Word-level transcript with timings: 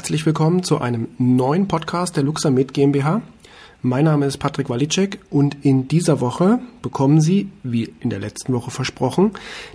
Herzlich 0.00 0.24
willkommen 0.24 0.62
zu 0.62 0.80
einem 0.80 1.08
neuen 1.18 1.68
Podcast 1.68 2.16
der 2.16 2.22
Luxamed 2.22 2.72
GmbH. 2.72 3.20
Mein 3.82 4.06
Name 4.06 4.24
ist 4.24 4.38
Patrick 4.38 4.70
Walicek 4.70 5.18
und 5.28 5.58
in 5.62 5.88
dieser 5.88 6.22
Woche 6.22 6.58
bekommen 6.80 7.20
Sie, 7.20 7.50
wie 7.64 7.92
in 8.00 8.08
der 8.08 8.18
letzten 8.18 8.54
Woche 8.54 8.70
versprochen, 8.70 9.32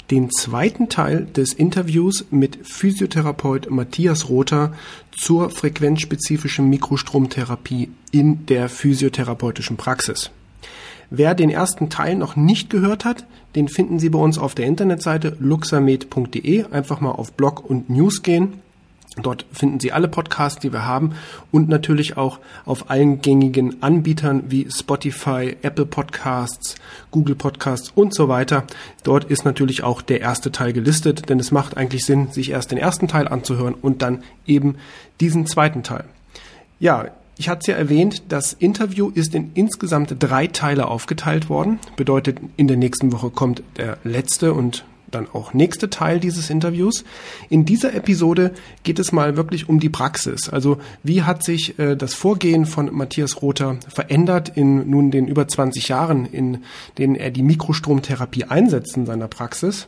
den 0.09 0.31
zweiten 0.31 0.89
Teil 0.89 1.25
des 1.25 1.53
Interviews 1.53 2.25
mit 2.31 2.57
Physiotherapeut 2.63 3.69
Matthias 3.69 4.27
Rother 4.27 4.73
zur 5.15 5.51
frequenzspezifischen 5.51 6.71
Mikrostromtherapie 6.71 7.91
in 8.09 8.47
der 8.47 8.67
physiotherapeutischen 8.67 9.77
Praxis. 9.77 10.31
Wer 11.11 11.35
den 11.35 11.51
ersten 11.51 11.91
Teil 11.91 12.15
noch 12.15 12.35
nicht 12.35 12.71
gehört 12.71 13.05
hat, 13.05 13.27
den 13.55 13.67
finden 13.67 13.99
Sie 13.99 14.09
bei 14.09 14.17
uns 14.17 14.39
auf 14.39 14.55
der 14.55 14.65
Internetseite 14.65 15.37
luxamed.de. 15.39 16.65
Einfach 16.71 16.99
mal 16.99 17.11
auf 17.11 17.33
Blog 17.33 17.63
und 17.63 17.91
News 17.91 18.23
gehen 18.23 18.64
Dort 19.21 19.45
finden 19.51 19.79
Sie 19.79 19.91
alle 19.91 20.07
Podcasts, 20.07 20.59
die 20.59 20.73
wir 20.73 20.85
haben 20.85 21.15
und 21.51 21.69
natürlich 21.69 22.17
auch 22.17 22.39
auf 22.65 22.89
allen 22.89 23.21
gängigen 23.21 23.81
Anbietern 23.81 24.43
wie 24.49 24.67
Spotify, 24.69 25.55
Apple 25.61 25.85
Podcasts, 25.85 26.75
Google 27.11 27.35
Podcasts 27.35 27.91
und 27.95 28.13
so 28.13 28.27
weiter. 28.27 28.65
Dort 29.03 29.25
ist 29.25 29.45
natürlich 29.45 29.83
auch 29.83 30.01
der 30.01 30.21
erste 30.21 30.51
Teil 30.51 30.73
gelistet, 30.73 31.29
denn 31.29 31.39
es 31.39 31.51
macht 31.51 31.77
eigentlich 31.77 32.05
Sinn, 32.05 32.31
sich 32.31 32.51
erst 32.51 32.71
den 32.71 32.77
ersten 32.77 33.07
Teil 33.07 33.27
anzuhören 33.27 33.73
und 33.73 34.01
dann 34.01 34.23
eben 34.45 34.75
diesen 35.21 35.45
zweiten 35.45 35.83
Teil. 35.83 36.03
Ja, 36.79 37.05
ich 37.37 37.49
hatte 37.49 37.59
es 37.61 37.67
ja 37.67 37.75
erwähnt, 37.75 38.23
das 38.29 38.53
Interview 38.53 39.09
ist 39.13 39.35
in 39.35 39.51
insgesamt 39.55 40.15
drei 40.19 40.47
Teile 40.47 40.87
aufgeteilt 40.87 41.49
worden. 41.49 41.79
Bedeutet, 41.95 42.39
in 42.57 42.67
der 42.67 42.77
nächsten 42.77 43.11
Woche 43.11 43.29
kommt 43.29 43.63
der 43.77 43.97
letzte 44.03 44.53
und 44.53 44.85
dann 45.09 45.27
auch 45.31 45.53
nächste 45.53 45.89
Teil 45.89 46.19
dieses 46.19 46.49
Interviews. 46.49 47.03
In 47.49 47.65
dieser 47.65 47.93
Episode 47.93 48.51
geht 48.83 48.99
es 48.99 49.11
mal 49.11 49.37
wirklich 49.37 49.69
um 49.69 49.79
die 49.79 49.89
Praxis. 49.89 50.49
Also 50.49 50.77
wie 51.03 51.23
hat 51.23 51.43
sich 51.43 51.77
äh, 51.79 51.95
das 51.95 52.13
Vorgehen 52.13 52.65
von 52.65 52.93
Matthias 52.93 53.41
Rother 53.41 53.77
verändert 53.87 54.51
in 54.55 54.89
nun 54.89 55.11
den 55.11 55.27
über 55.27 55.47
20 55.47 55.87
Jahren, 55.87 56.25
in 56.25 56.63
denen 56.97 57.15
er 57.15 57.31
die 57.31 57.43
Mikrostromtherapie 57.43 58.45
einsetzt 58.45 58.97
in 58.97 59.05
seiner 59.05 59.27
Praxis? 59.27 59.87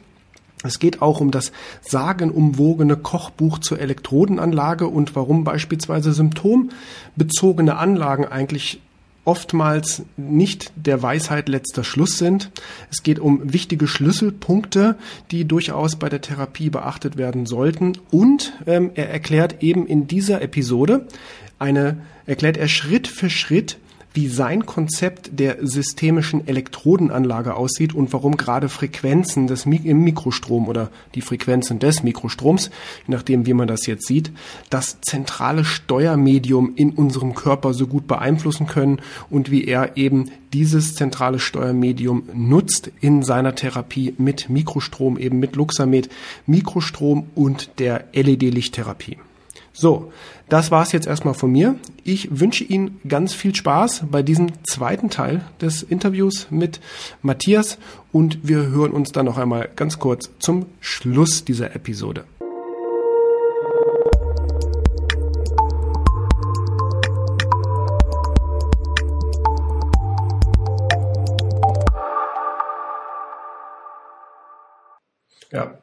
Es 0.63 0.79
geht 0.79 1.03
auch 1.03 1.21
um 1.21 1.29
das 1.29 1.51
sagenumwogene 1.81 2.97
Kochbuch 2.97 3.59
zur 3.59 3.79
Elektrodenanlage 3.79 4.87
und 4.87 5.15
warum 5.15 5.43
beispielsweise 5.43 6.13
symptombezogene 6.13 7.77
Anlagen 7.77 8.25
eigentlich 8.25 8.81
oftmals 9.27 10.03
nicht 10.15 10.71
der 10.75 11.03
Weisheit 11.03 11.49
letzter 11.49 11.83
Schluss 11.83 12.17
sind. 12.17 12.49
Es 12.89 13.03
geht 13.03 13.19
um 13.19 13.53
wichtige 13.53 13.85
Schlüsselpunkte, 13.85 14.95
die 15.31 15.45
durchaus 15.45 15.97
bei 15.97 16.07
der 16.07 16.21
Therapie 16.21 16.69
beachtet 16.69 17.17
werden 17.17 17.45
sollten. 17.45 17.93
Und 18.09 18.53
ähm, 18.65 18.91
er 18.95 19.09
erklärt 19.09 19.61
eben 19.61 19.85
in 19.85 20.07
dieser 20.07 20.41
Episode 20.41 21.07
eine, 21.59 21.97
erklärt 22.25 22.55
er 22.55 22.69
Schritt 22.69 23.07
für 23.07 23.29
Schritt, 23.29 23.77
wie 24.17 24.27
sein 24.29 24.65
Konzept 24.65 25.29
der 25.39 25.57
systemischen 25.61 26.47
Elektrodenanlage 26.47 27.53
aussieht 27.53 27.93
und 27.93 28.11
warum 28.13 28.35
gerade 28.35 28.67
Frequenzen 28.67 29.45
des 29.45 29.67
im 29.67 30.03
Mikrostrom 30.03 30.67
oder 30.67 30.89
die 31.13 31.21
Frequenzen 31.21 31.77
des 31.77 32.01
Mikrostroms, 32.01 32.71
je 33.05 33.13
nachdem 33.13 33.45
wie 33.45 33.53
man 33.53 33.67
das 33.67 33.85
jetzt 33.85 34.07
sieht, 34.07 34.31
das 34.71 34.97
zentrale 35.01 35.63
Steuermedium 35.63 36.73
in 36.75 36.93
unserem 36.93 37.35
Körper 37.35 37.75
so 37.75 37.85
gut 37.85 38.07
beeinflussen 38.07 38.65
können 38.65 39.01
und 39.29 39.51
wie 39.51 39.65
er 39.65 39.97
eben 39.97 40.31
dieses 40.51 40.95
zentrale 40.95 41.37
Steuermedium 41.37 42.23
nutzt 42.33 42.89
in 42.99 43.21
seiner 43.21 43.53
Therapie 43.53 44.15
mit 44.17 44.49
Mikrostrom, 44.49 45.19
eben 45.19 45.37
mit 45.37 45.55
Luxamed, 45.55 46.09
Mikrostrom 46.47 47.27
und 47.35 47.69
der 47.77 48.05
LED-Lichttherapie. 48.13 49.17
So, 49.79 50.11
das 50.49 50.71
war's 50.71 50.91
jetzt 50.91 51.05
erstmal 51.05 51.35
von 51.35 51.51
mir. 51.51 51.75
Ich 52.03 52.39
wünsche 52.39 52.63
Ihnen 52.63 52.99
ganz 53.07 53.35
viel 53.35 53.53
Spaß 53.53 54.05
bei 54.09 54.23
diesem 54.23 54.51
zweiten 54.63 55.11
Teil 55.11 55.41
des 55.61 55.83
Interviews 55.83 56.47
mit 56.49 56.79
Matthias 57.21 57.77
und 58.11 58.39
wir 58.41 58.69
hören 58.69 58.89
uns 58.91 59.11
dann 59.11 59.27
noch 59.27 59.37
einmal 59.37 59.69
ganz 59.75 59.99
kurz 59.99 60.31
zum 60.39 60.65
Schluss 60.79 61.45
dieser 61.45 61.75
Episode. 61.75 62.23
Ja, 75.51 75.77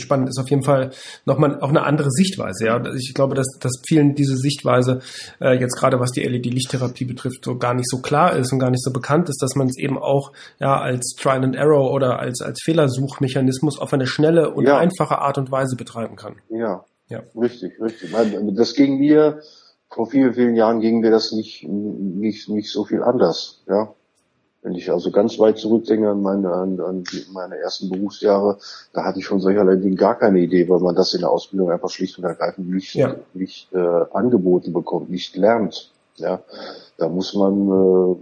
spannend 0.00 0.28
ist 0.28 0.38
auf 0.38 0.50
jeden 0.50 0.62
Fall 0.62 0.90
nochmal 1.24 1.60
auch 1.60 1.68
eine 1.68 1.84
andere 1.84 2.10
Sichtweise. 2.10 2.66
Ja, 2.66 2.82
ich 2.94 3.14
glaube, 3.14 3.34
dass, 3.34 3.46
dass 3.60 3.72
vielen 3.86 4.14
diese 4.14 4.36
Sichtweise 4.36 5.00
äh, 5.40 5.58
jetzt 5.58 5.76
gerade 5.76 6.00
was 6.00 6.10
die 6.12 6.22
LED-Lichttherapie 6.22 7.04
betrifft 7.04 7.44
so 7.44 7.58
gar 7.58 7.74
nicht 7.74 7.88
so 7.88 7.98
klar 7.98 8.36
ist 8.36 8.52
und 8.52 8.58
gar 8.58 8.70
nicht 8.70 8.82
so 8.82 8.92
bekannt 8.92 9.28
ist, 9.28 9.42
dass 9.42 9.54
man 9.54 9.68
es 9.68 9.78
eben 9.78 9.98
auch 9.98 10.32
ja 10.58 10.80
als 10.80 11.14
Trial 11.18 11.44
and 11.44 11.56
Error 11.56 11.92
oder 11.92 12.18
als 12.18 12.40
als 12.40 12.60
Fehlersuchmechanismus 12.62 13.78
auf 13.78 13.92
eine 13.92 14.06
schnelle 14.06 14.50
und 14.52 14.66
ja. 14.66 14.78
einfache 14.78 15.18
Art 15.18 15.38
und 15.38 15.50
Weise 15.50 15.76
betreiben 15.76 16.16
kann. 16.16 16.36
Ja, 16.48 16.84
ja, 17.08 17.22
richtig, 17.36 17.80
richtig. 17.80 18.12
Das 18.54 18.74
ging 18.74 18.98
mir 18.98 19.40
vor 19.90 20.10
vielen 20.10 20.34
vielen 20.34 20.56
Jahren 20.56 20.80
ging 20.80 21.00
mir 21.00 21.10
das 21.10 21.32
nicht 21.32 21.66
nicht 21.66 22.48
nicht 22.48 22.70
so 22.70 22.84
viel 22.84 23.02
anders. 23.02 23.62
Ja, 23.68 23.94
wenn 24.66 24.74
ich 24.74 24.90
also 24.90 25.12
ganz 25.12 25.38
weit 25.38 25.58
zurückdenke 25.58 26.10
an 26.10 26.22
meine, 26.22 26.50
an, 26.52 26.80
an 26.80 27.04
meine 27.32 27.56
ersten 27.56 27.88
Berufsjahre, 27.88 28.58
da 28.92 29.04
hatte 29.04 29.20
ich 29.20 29.26
von 29.26 29.38
solcherlei 29.38 29.76
Dingen 29.76 29.94
gar 29.94 30.18
keine 30.18 30.40
Idee, 30.40 30.68
weil 30.68 30.80
man 30.80 30.96
das 30.96 31.14
in 31.14 31.20
der 31.20 31.30
Ausbildung 31.30 31.70
einfach 31.70 31.88
schlicht 31.88 32.18
und 32.18 32.24
ergreifend 32.24 32.68
nicht, 32.68 32.92
ja. 32.96 33.14
nicht 33.32 33.72
äh, 33.72 33.78
angeboten 33.78 34.72
bekommt, 34.72 35.08
nicht 35.08 35.36
lernt. 35.36 35.92
Ja, 36.16 36.42
da 36.96 37.08
muss 37.08 37.32
man 37.34 37.68
äh, 37.68 38.16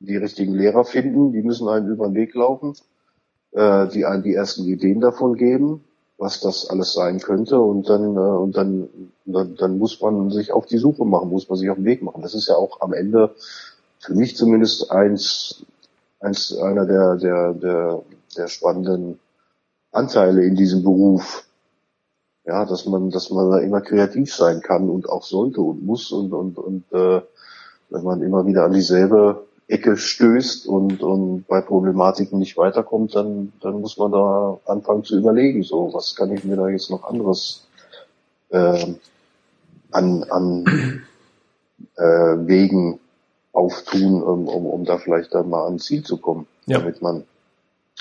die 0.00 0.16
richtigen 0.18 0.52
Lehrer 0.52 0.84
finden, 0.84 1.32
die 1.32 1.40
müssen 1.40 1.66
einen 1.66 1.88
über 1.88 2.08
den 2.08 2.14
Weg 2.14 2.34
laufen, 2.34 2.74
äh, 3.52 3.88
die 3.88 4.04
einen 4.04 4.24
die 4.24 4.34
ersten 4.34 4.64
Ideen 4.64 5.00
davon 5.00 5.34
geben, 5.34 5.82
was 6.18 6.40
das 6.40 6.68
alles 6.68 6.92
sein 6.92 7.20
könnte 7.20 7.58
und 7.58 7.88
dann 7.88 8.16
äh, 8.16 8.18
und 8.18 8.54
dann, 8.54 8.90
dann 9.24 9.54
dann 9.56 9.78
muss 9.78 9.98
man 10.02 10.30
sich 10.30 10.52
auf 10.52 10.66
die 10.66 10.76
Suche 10.76 11.06
machen, 11.06 11.30
muss 11.30 11.48
man 11.48 11.56
sich 11.56 11.70
auf 11.70 11.76
den 11.76 11.86
Weg 11.86 12.02
machen. 12.02 12.20
Das 12.20 12.34
ist 12.34 12.48
ja 12.48 12.56
auch 12.56 12.82
am 12.82 12.92
Ende 12.92 13.34
für 14.00 14.14
mich 14.14 14.36
zumindest 14.36 14.90
eins, 14.90 15.64
eins 16.20 16.56
einer 16.56 16.86
der, 16.86 17.16
der, 17.16 17.54
der, 17.54 18.02
der 18.36 18.48
spannenden 18.48 19.18
Anteile 19.92 20.44
in 20.44 20.54
diesem 20.54 20.82
Beruf. 20.82 21.44
Ja, 22.44 22.64
dass 22.64 22.86
man, 22.86 23.10
dass 23.10 23.30
man 23.30 23.50
da 23.50 23.58
immer 23.58 23.82
kreativ 23.82 24.34
sein 24.34 24.62
kann 24.62 24.88
und 24.88 25.08
auch 25.08 25.22
sollte 25.22 25.60
und 25.60 25.84
muss 25.84 26.10
und, 26.12 26.32
und, 26.32 26.56
und 26.56 26.84
äh, 26.92 27.20
wenn 27.90 28.04
man 28.04 28.22
immer 28.22 28.46
wieder 28.46 28.64
an 28.64 28.72
dieselbe 28.72 29.46
Ecke 29.66 29.98
stößt 29.98 30.66
und, 30.66 31.02
und 31.02 31.46
bei 31.46 31.60
Problematiken 31.60 32.38
nicht 32.38 32.56
weiterkommt, 32.56 33.14
dann, 33.14 33.52
dann 33.60 33.82
muss 33.82 33.98
man 33.98 34.12
da 34.12 34.58
anfangen 34.64 35.04
zu 35.04 35.18
überlegen, 35.18 35.62
so, 35.62 35.92
was 35.92 36.16
kann 36.16 36.32
ich 36.32 36.42
mir 36.44 36.56
da 36.56 36.68
jetzt 36.68 36.90
noch 36.90 37.04
anderes 37.04 37.66
äh, 38.48 38.94
an, 39.90 40.24
an 40.24 41.02
äh, 41.96 42.02
Wegen 42.02 42.98
auftun, 43.58 44.22
um, 44.22 44.48
um, 44.48 44.66
um 44.66 44.84
da 44.84 44.98
vielleicht 44.98 45.34
dann 45.34 45.50
mal 45.50 45.64
ans 45.64 45.84
Ziel 45.84 46.04
zu 46.04 46.16
kommen, 46.18 46.46
ja. 46.66 46.78
damit 46.78 47.02
man 47.02 47.24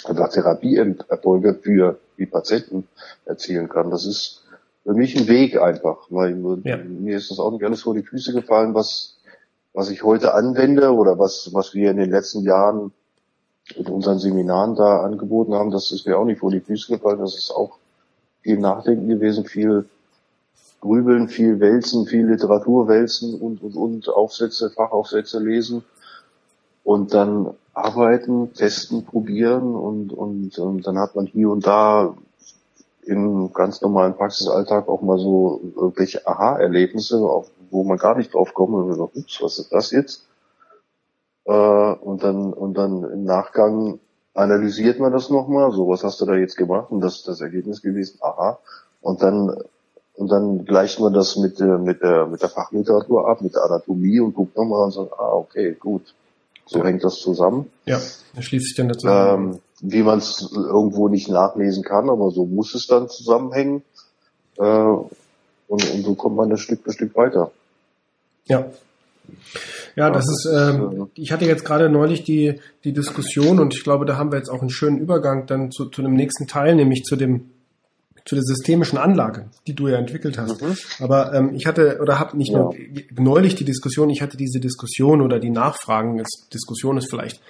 einfach 0.05 0.29
Therapieerfolge 0.29 1.55
für 1.55 1.99
die 2.17 2.27
Patienten 2.27 2.87
erzielen 3.25 3.67
kann. 3.67 3.89
Das 3.89 4.05
ist 4.05 4.43
für 4.83 4.93
mich 4.93 5.17
ein 5.17 5.27
Weg 5.27 5.59
einfach, 5.59 6.07
weil 6.09 6.37
ja. 6.63 6.77
mir 6.77 7.17
ist 7.17 7.31
das 7.31 7.39
auch 7.39 7.51
nicht 7.51 7.63
alles 7.63 7.81
vor 7.81 7.93
die 7.93 8.03
Füße 8.03 8.33
gefallen, 8.33 8.73
was 8.73 9.15
was 9.73 9.91
ich 9.91 10.01
heute 10.03 10.33
anwende 10.33 10.91
oder 10.91 11.19
was 11.19 11.53
was 11.53 11.73
wir 11.73 11.91
in 11.91 11.97
den 11.97 12.09
letzten 12.09 12.43
Jahren 12.43 12.93
in 13.75 13.87
unseren 13.87 14.19
Seminaren 14.19 14.75
da 14.75 15.01
angeboten 15.01 15.53
haben, 15.53 15.71
das 15.71 15.91
ist 15.91 16.07
mir 16.07 16.17
auch 16.17 16.25
nicht 16.25 16.39
vor 16.39 16.51
die 16.51 16.61
Füße 16.61 16.93
gefallen. 16.93 17.19
Das 17.19 17.35
ist 17.35 17.51
auch 17.51 17.77
viel 18.41 18.59
Nachdenken 18.59 19.09
gewesen, 19.09 19.45
viel 19.45 19.89
grübeln, 20.81 21.27
viel 21.27 21.59
wälzen, 21.59 22.05
viel 22.05 22.27
Literatur 22.27 22.87
wälzen 22.87 23.39
und, 23.39 23.61
und, 23.63 23.75
und 23.75 24.09
Aufsätze, 24.09 24.69
Fachaufsätze 24.69 25.39
lesen 25.39 25.83
und 26.83 27.13
dann 27.13 27.53
arbeiten, 27.73 28.53
testen, 28.53 29.05
probieren 29.05 29.75
und, 29.75 30.13
und, 30.13 30.57
und 30.57 30.87
dann 30.87 30.97
hat 30.97 31.15
man 31.15 31.25
hier 31.25 31.49
und 31.49 31.67
da 31.67 32.15
im 33.03 33.53
ganz 33.53 33.81
normalen 33.81 34.15
Praxisalltag 34.15 34.87
auch 34.87 35.01
mal 35.01 35.17
so 35.17 35.61
irgendwelche 35.75 36.27
Aha-Erlebnisse, 36.27 37.19
wo 37.71 37.83
man 37.83 37.97
gar 37.97 38.17
nicht 38.17 38.33
drauf 38.33 38.53
kommt 38.53 38.73
und 38.73 38.93
so, 38.93 39.11
ups, 39.13 39.41
was 39.41 39.59
ist 39.59 39.71
das 39.71 39.91
jetzt? 39.91 40.27
Äh, 41.45 41.51
und 41.51 42.23
dann, 42.23 42.53
und 42.53 42.77
dann 42.77 43.03
im 43.03 43.23
Nachgang 43.23 43.99
analysiert 44.33 44.99
man 44.99 45.11
das 45.11 45.29
nochmal, 45.29 45.71
so 45.71 45.87
was 45.87 46.03
hast 46.03 46.21
du 46.21 46.25
da 46.25 46.35
jetzt 46.35 46.57
gemacht 46.57 46.91
und 46.91 47.01
das 47.01 47.17
ist 47.17 47.27
das 47.27 47.41
Ergebnis 47.41 47.81
gewesen, 47.81 48.19
aha. 48.21 48.59
Und 49.01 49.21
dann 49.21 49.55
und 50.17 50.29
dann 50.29 50.65
gleicht 50.65 50.99
man 50.99 51.13
das 51.13 51.37
mit, 51.37 51.61
äh, 51.61 51.77
mit, 51.77 52.01
der, 52.01 52.27
mit 52.27 52.41
der 52.41 52.49
Fachliteratur 52.49 53.29
ab, 53.29 53.41
mit 53.41 53.55
der 53.55 53.63
Anatomie 53.63 54.19
und 54.19 54.33
guckt 54.33 54.57
nochmal 54.57 54.83
und 54.83 54.91
sagt, 54.91 55.13
ah, 55.17 55.33
okay, 55.33 55.75
gut. 55.79 56.13
So 56.65 56.83
hängt 56.83 57.03
das 57.03 57.15
zusammen. 57.15 57.71
Ja, 57.85 58.01
da 58.35 58.41
schließt 58.41 58.65
sich 58.65 58.75
dann 58.75 58.89
dazu. 58.89 59.07
Ähm, 59.07 59.59
wie 59.79 60.03
man 60.03 60.17
es 60.17 60.51
irgendwo 60.53 61.07
nicht 61.07 61.29
nachlesen 61.29 61.83
kann, 61.83 62.09
aber 62.09 62.31
so 62.31 62.45
muss 62.45 62.75
es 62.75 62.87
dann 62.87 63.07
zusammenhängen. 63.07 63.83
Äh, 64.57 64.63
Und, 65.69 65.83
und 65.93 66.03
so 66.05 66.15
kommt 66.15 66.37
man 66.37 66.49
das 66.49 66.61
Stück 66.61 66.81
für 66.83 66.93
Stück 66.93 67.13
weiter. 67.15 67.51
Ja. 68.45 68.67
Ja, 69.97 70.09
das 70.09 70.23
ist, 70.29 70.47
ähm, 70.49 71.09
ich 71.15 71.33
hatte 71.33 71.43
jetzt 71.43 71.65
gerade 71.65 71.89
neulich 71.89 72.23
die, 72.23 72.61
die 72.85 72.93
Diskussion 72.93 73.59
und 73.59 73.75
ich 73.75 73.83
glaube, 73.83 74.05
da 74.05 74.15
haben 74.15 74.31
wir 74.31 74.37
jetzt 74.37 74.49
auch 74.49 74.61
einen 74.61 74.69
schönen 74.69 74.97
Übergang 74.97 75.45
dann 75.45 75.69
zu, 75.69 75.87
zu 75.89 76.01
dem 76.01 76.13
nächsten 76.13 76.47
Teil, 76.47 76.75
nämlich 76.75 77.03
zu 77.03 77.17
dem 77.17 77.49
zu 78.27 78.35
der 78.35 78.43
systemischen 78.43 78.97
Anlage, 78.97 79.45
die 79.67 79.73
du 79.73 79.87
ja 79.87 79.97
entwickelt 79.97 80.37
hast. 80.37 80.61
Mhm. 80.61 80.75
Aber 80.99 81.33
ähm, 81.33 81.55
ich 81.55 81.65
hatte 81.65 81.99
oder 82.01 82.19
habe 82.19 82.35
nicht 82.35 82.51
ja. 82.51 82.59
nur 82.59 82.75
neulich 83.17 83.55
die 83.55 83.63
Diskussion, 83.63 84.09
ich 84.09 84.21
hatte 84.21 84.35
diese 84.35 84.59
Diskussion 84.59 85.21
oder 85.21 85.39
die 85.39 85.49
Nachfragen. 85.49 86.17
Jetzt, 86.17 86.49
Diskussion 86.53 86.97
ist 86.97 87.09
vielleicht 87.09 87.41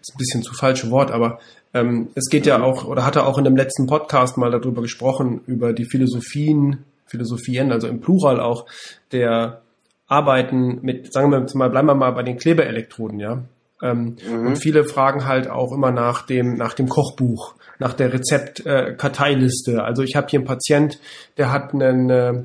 ist 0.00 0.14
ein 0.14 0.18
bisschen 0.18 0.42
zu 0.42 0.54
falsche 0.54 0.90
Wort, 0.90 1.10
aber 1.10 1.40
ähm, 1.74 2.10
es 2.14 2.28
geht 2.30 2.46
ja 2.46 2.62
auch 2.62 2.84
oder 2.84 3.04
hatte 3.04 3.26
auch 3.26 3.38
in 3.38 3.44
dem 3.44 3.56
letzten 3.56 3.86
Podcast 3.86 4.38
mal 4.38 4.52
darüber 4.52 4.82
gesprochen 4.82 5.40
über 5.46 5.72
die 5.72 5.84
Philosophien, 5.84 6.84
Philosophien, 7.06 7.72
also 7.72 7.88
im 7.88 8.00
Plural 8.00 8.38
auch 8.38 8.66
der 9.10 9.62
Arbeiten 10.06 10.78
mit, 10.82 11.12
sagen 11.12 11.32
wir 11.32 11.44
mal, 11.54 11.70
bleiben 11.70 11.88
wir 11.88 11.94
mal 11.94 12.12
bei 12.12 12.22
den 12.22 12.36
Klebeelektroden, 12.36 13.18
ja. 13.18 13.42
Ähm, 13.82 14.16
mhm. 14.28 14.46
Und 14.46 14.56
viele 14.56 14.84
fragen 14.84 15.26
halt 15.26 15.48
auch 15.48 15.72
immer 15.72 15.90
nach 15.90 16.26
dem 16.26 16.54
nach 16.54 16.74
dem 16.74 16.88
Kochbuch 16.88 17.54
nach 17.80 17.94
der 17.94 18.12
Rezeptkarteiliste. 18.12 19.72
Äh, 19.72 19.78
also 19.78 20.02
ich 20.02 20.14
habe 20.14 20.28
hier 20.28 20.38
einen 20.38 20.46
Patient, 20.46 21.00
der 21.38 21.50
hat 21.50 21.74
einen, 21.74 22.10
äh, 22.10 22.42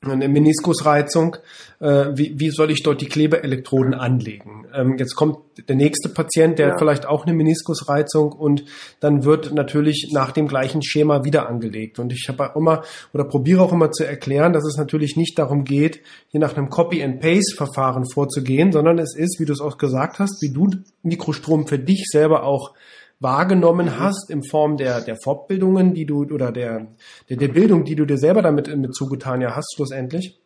eine 0.00 0.28
Meniskusreizung. 0.28 1.36
Äh, 1.80 2.06
wie, 2.14 2.38
wie 2.38 2.50
soll 2.50 2.70
ich 2.70 2.82
dort 2.82 3.00
die 3.00 3.08
Klebeelektroden 3.08 3.94
anlegen? 3.94 4.66
Ähm, 4.72 4.96
jetzt 4.96 5.16
kommt 5.16 5.38
der 5.68 5.74
nächste 5.74 6.08
Patient, 6.08 6.58
der 6.58 6.66
ja. 6.66 6.72
hat 6.72 6.80
vielleicht 6.80 7.06
auch 7.06 7.26
eine 7.26 7.34
Meniskusreizung 7.34 8.32
und 8.32 8.64
dann 9.00 9.24
wird 9.24 9.52
natürlich 9.52 10.10
nach 10.12 10.30
dem 10.30 10.46
gleichen 10.46 10.82
Schema 10.82 11.24
wieder 11.24 11.48
angelegt. 11.48 11.98
Und 11.98 12.12
ich 12.12 12.26
habe 12.28 12.50
auch 12.50 12.56
immer 12.56 12.84
oder 13.12 13.24
probiere 13.24 13.62
auch 13.62 13.72
immer 13.72 13.90
zu 13.90 14.04
erklären, 14.04 14.52
dass 14.52 14.64
es 14.64 14.76
natürlich 14.76 15.16
nicht 15.16 15.38
darum 15.38 15.64
geht, 15.64 16.00
hier 16.28 16.40
nach 16.40 16.56
einem 16.56 16.70
Copy-and-Paste-Verfahren 16.70 18.04
vorzugehen, 18.08 18.70
sondern 18.70 18.98
es 18.98 19.16
ist, 19.16 19.40
wie 19.40 19.46
du 19.46 19.52
es 19.52 19.60
auch 19.60 19.78
gesagt 19.78 20.20
hast, 20.20 20.40
wie 20.42 20.52
du 20.52 20.70
Mikrostrom 21.02 21.66
für 21.66 21.78
dich 21.78 22.04
selber 22.08 22.44
auch 22.44 22.74
wahrgenommen 23.20 23.86
mhm. 23.86 23.98
hast 23.98 24.30
in 24.30 24.42
Form 24.44 24.76
der, 24.76 25.00
der 25.00 25.16
Fortbildungen, 25.22 25.94
die 25.94 26.06
du 26.06 26.24
oder 26.24 26.52
der, 26.52 26.86
der, 27.28 27.36
der 27.36 27.48
Bildung, 27.48 27.84
die 27.84 27.96
du 27.96 28.04
dir 28.04 28.18
selber 28.18 28.42
damit 28.42 28.74
mit 28.76 28.94
zugetan 28.94 29.40
ja 29.40 29.56
hast, 29.56 29.74
schlussendlich. 29.74 30.40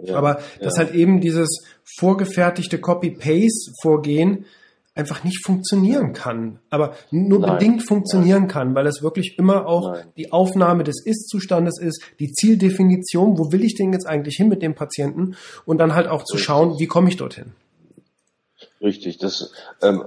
Ja, 0.00 0.16
Aber 0.16 0.40
dass 0.60 0.76
ja. 0.76 0.84
halt 0.84 0.94
eben 0.94 1.20
dieses 1.20 1.64
vorgefertigte 1.98 2.78
Copy-Paste-Vorgehen 2.78 4.44
einfach 4.94 5.22
nicht 5.22 5.44
funktionieren 5.44 6.12
kann. 6.12 6.58
Aber 6.70 6.94
nur 7.10 7.38
Nein. 7.38 7.52
bedingt 7.52 7.86
funktionieren 7.86 8.42
Nein. 8.42 8.48
kann, 8.48 8.74
weil 8.74 8.86
es 8.86 9.02
wirklich 9.02 9.38
immer 9.38 9.66
auch 9.66 9.92
Nein. 9.92 10.06
die 10.16 10.32
Aufnahme 10.32 10.82
des 10.84 11.04
Ist-Zustandes 11.04 11.80
ist, 11.80 12.02
die 12.18 12.32
Zieldefinition, 12.32 13.38
wo 13.38 13.52
will 13.52 13.64
ich 13.64 13.76
denn 13.76 13.92
jetzt 13.92 14.06
eigentlich 14.06 14.36
hin 14.36 14.48
mit 14.48 14.60
dem 14.60 14.74
Patienten 14.74 15.36
und 15.64 15.78
dann 15.78 15.94
halt 15.94 16.08
auch 16.08 16.24
zu 16.24 16.36
schauen, 16.36 16.78
wie 16.78 16.86
komme 16.86 17.08
ich 17.08 17.16
dorthin. 17.16 17.52
Richtig, 18.80 19.18
das, 19.18 19.52
ähm, 19.82 20.04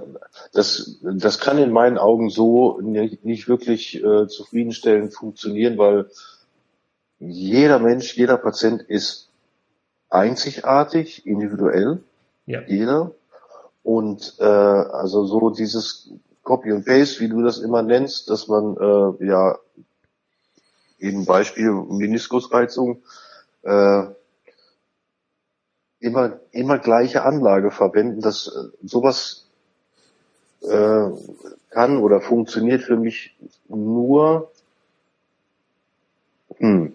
das, 0.52 0.98
das 1.02 1.38
kann 1.38 1.58
in 1.58 1.72
meinen 1.72 1.98
Augen 1.98 2.30
so 2.30 2.80
nicht, 2.80 3.24
nicht 3.24 3.48
wirklich 3.48 4.02
äh, 4.02 4.26
zufriedenstellend 4.28 5.14
funktionieren, 5.14 5.76
weil 5.76 6.08
jeder 7.18 7.78
Mensch, 7.78 8.16
jeder 8.16 8.38
Patient 8.38 8.82
ist 8.82 9.28
einzigartig, 10.08 11.26
individuell, 11.26 12.02
ja. 12.46 12.62
jeder. 12.66 13.12
Und 13.82 14.36
äh, 14.38 14.44
also 14.44 15.24
so 15.26 15.50
dieses 15.50 16.10
Copy 16.42 16.72
and 16.72 16.86
Paste, 16.86 17.20
wie 17.20 17.28
du 17.28 17.42
das 17.42 17.58
immer 17.58 17.82
nennst, 17.82 18.30
dass 18.30 18.48
man 18.48 18.76
äh, 18.76 19.26
ja 19.26 19.58
eben 20.98 21.26
Beispiel 21.26 21.70
Meniskusreizung 21.72 23.02
äh, 23.62 24.04
immer, 26.02 26.40
immer 26.50 26.78
gleiche 26.78 27.22
Anlage 27.22 27.70
verwenden. 27.70 28.20
Das, 28.20 28.50
sowas 28.82 29.46
äh, 30.62 31.08
kann 31.70 31.98
oder 31.98 32.20
funktioniert 32.20 32.82
für 32.82 32.96
mich 32.96 33.36
nur 33.68 34.50
hm, 36.56 36.94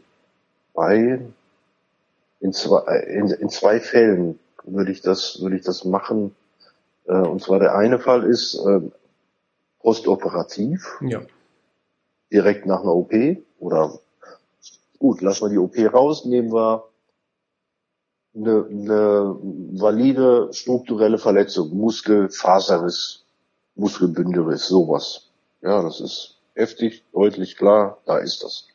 bei 0.73 1.21
in 2.39 2.53
zwei, 2.53 2.97
in, 3.07 3.29
in 3.29 3.49
zwei 3.49 3.79
Fällen 3.79 4.39
würde 4.63 4.91
ich 4.91 5.01
das 5.01 5.41
würde 5.41 5.55
ich 5.55 5.63
das 5.63 5.85
machen. 5.85 6.35
Äh, 7.05 7.13
und 7.13 7.41
zwar 7.41 7.59
der 7.59 7.75
eine 7.75 7.99
Fall 7.99 8.23
ist 8.25 8.55
äh, 8.55 8.81
postoperativ, 9.79 10.97
ja. 11.01 11.21
direkt 12.31 12.65
nach 12.65 12.81
einer 12.81 12.93
OP 12.93 13.13
oder 13.59 13.99
gut, 14.99 15.21
lassen 15.21 15.45
wir 15.45 15.49
die 15.49 15.57
OP 15.57 15.93
raus, 15.93 16.25
nehmen 16.25 16.51
wir 16.51 16.86
eine, 18.37 18.65
eine 18.69 19.35
valide 19.73 20.49
strukturelle 20.51 21.17
Verletzung, 21.17 21.75
Muskelfaserriss, 21.75 23.23
Muskelbündelriss, 23.75 24.67
sowas. 24.67 25.29
Ja, 25.61 25.81
das 25.81 25.99
ist 25.99 26.35
heftig, 26.53 27.03
deutlich 27.13 27.57
klar, 27.57 27.97
da 28.05 28.17
ist 28.17 28.43
das. 28.43 28.67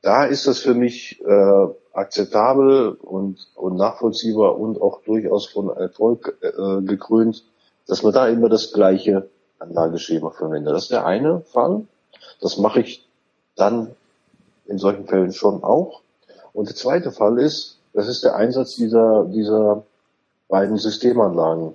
Da 0.00 0.24
ist 0.24 0.46
das 0.46 0.58
für 0.58 0.74
mich 0.74 1.20
äh, 1.24 1.66
akzeptabel 1.92 2.92
und, 2.94 3.46
und 3.54 3.76
nachvollziehbar 3.76 4.58
und 4.58 4.80
auch 4.80 5.02
durchaus 5.02 5.46
von 5.46 5.68
Erfolg 5.70 6.36
äh, 6.40 6.82
gekrönt, 6.82 7.44
dass 7.86 8.02
man 8.02 8.12
da 8.12 8.26
immer 8.28 8.48
das 8.48 8.72
gleiche 8.72 9.28
Anlageschema 9.58 10.30
verwendet. 10.30 10.74
Das 10.74 10.84
ist 10.84 10.92
der 10.92 11.06
eine 11.06 11.42
Fall. 11.42 11.86
Das 12.40 12.58
mache 12.58 12.80
ich 12.80 13.06
dann 13.54 13.94
in 14.66 14.78
solchen 14.78 15.06
Fällen 15.06 15.32
schon 15.32 15.62
auch. 15.62 16.00
Und 16.52 16.68
der 16.68 16.76
zweite 16.76 17.12
Fall 17.12 17.38
ist, 17.38 17.78
das 17.92 18.08
ist 18.08 18.24
der 18.24 18.36
Einsatz 18.36 18.76
dieser, 18.76 19.24
dieser 19.26 19.84
beiden 20.48 20.78
Systemanlagen, 20.78 21.74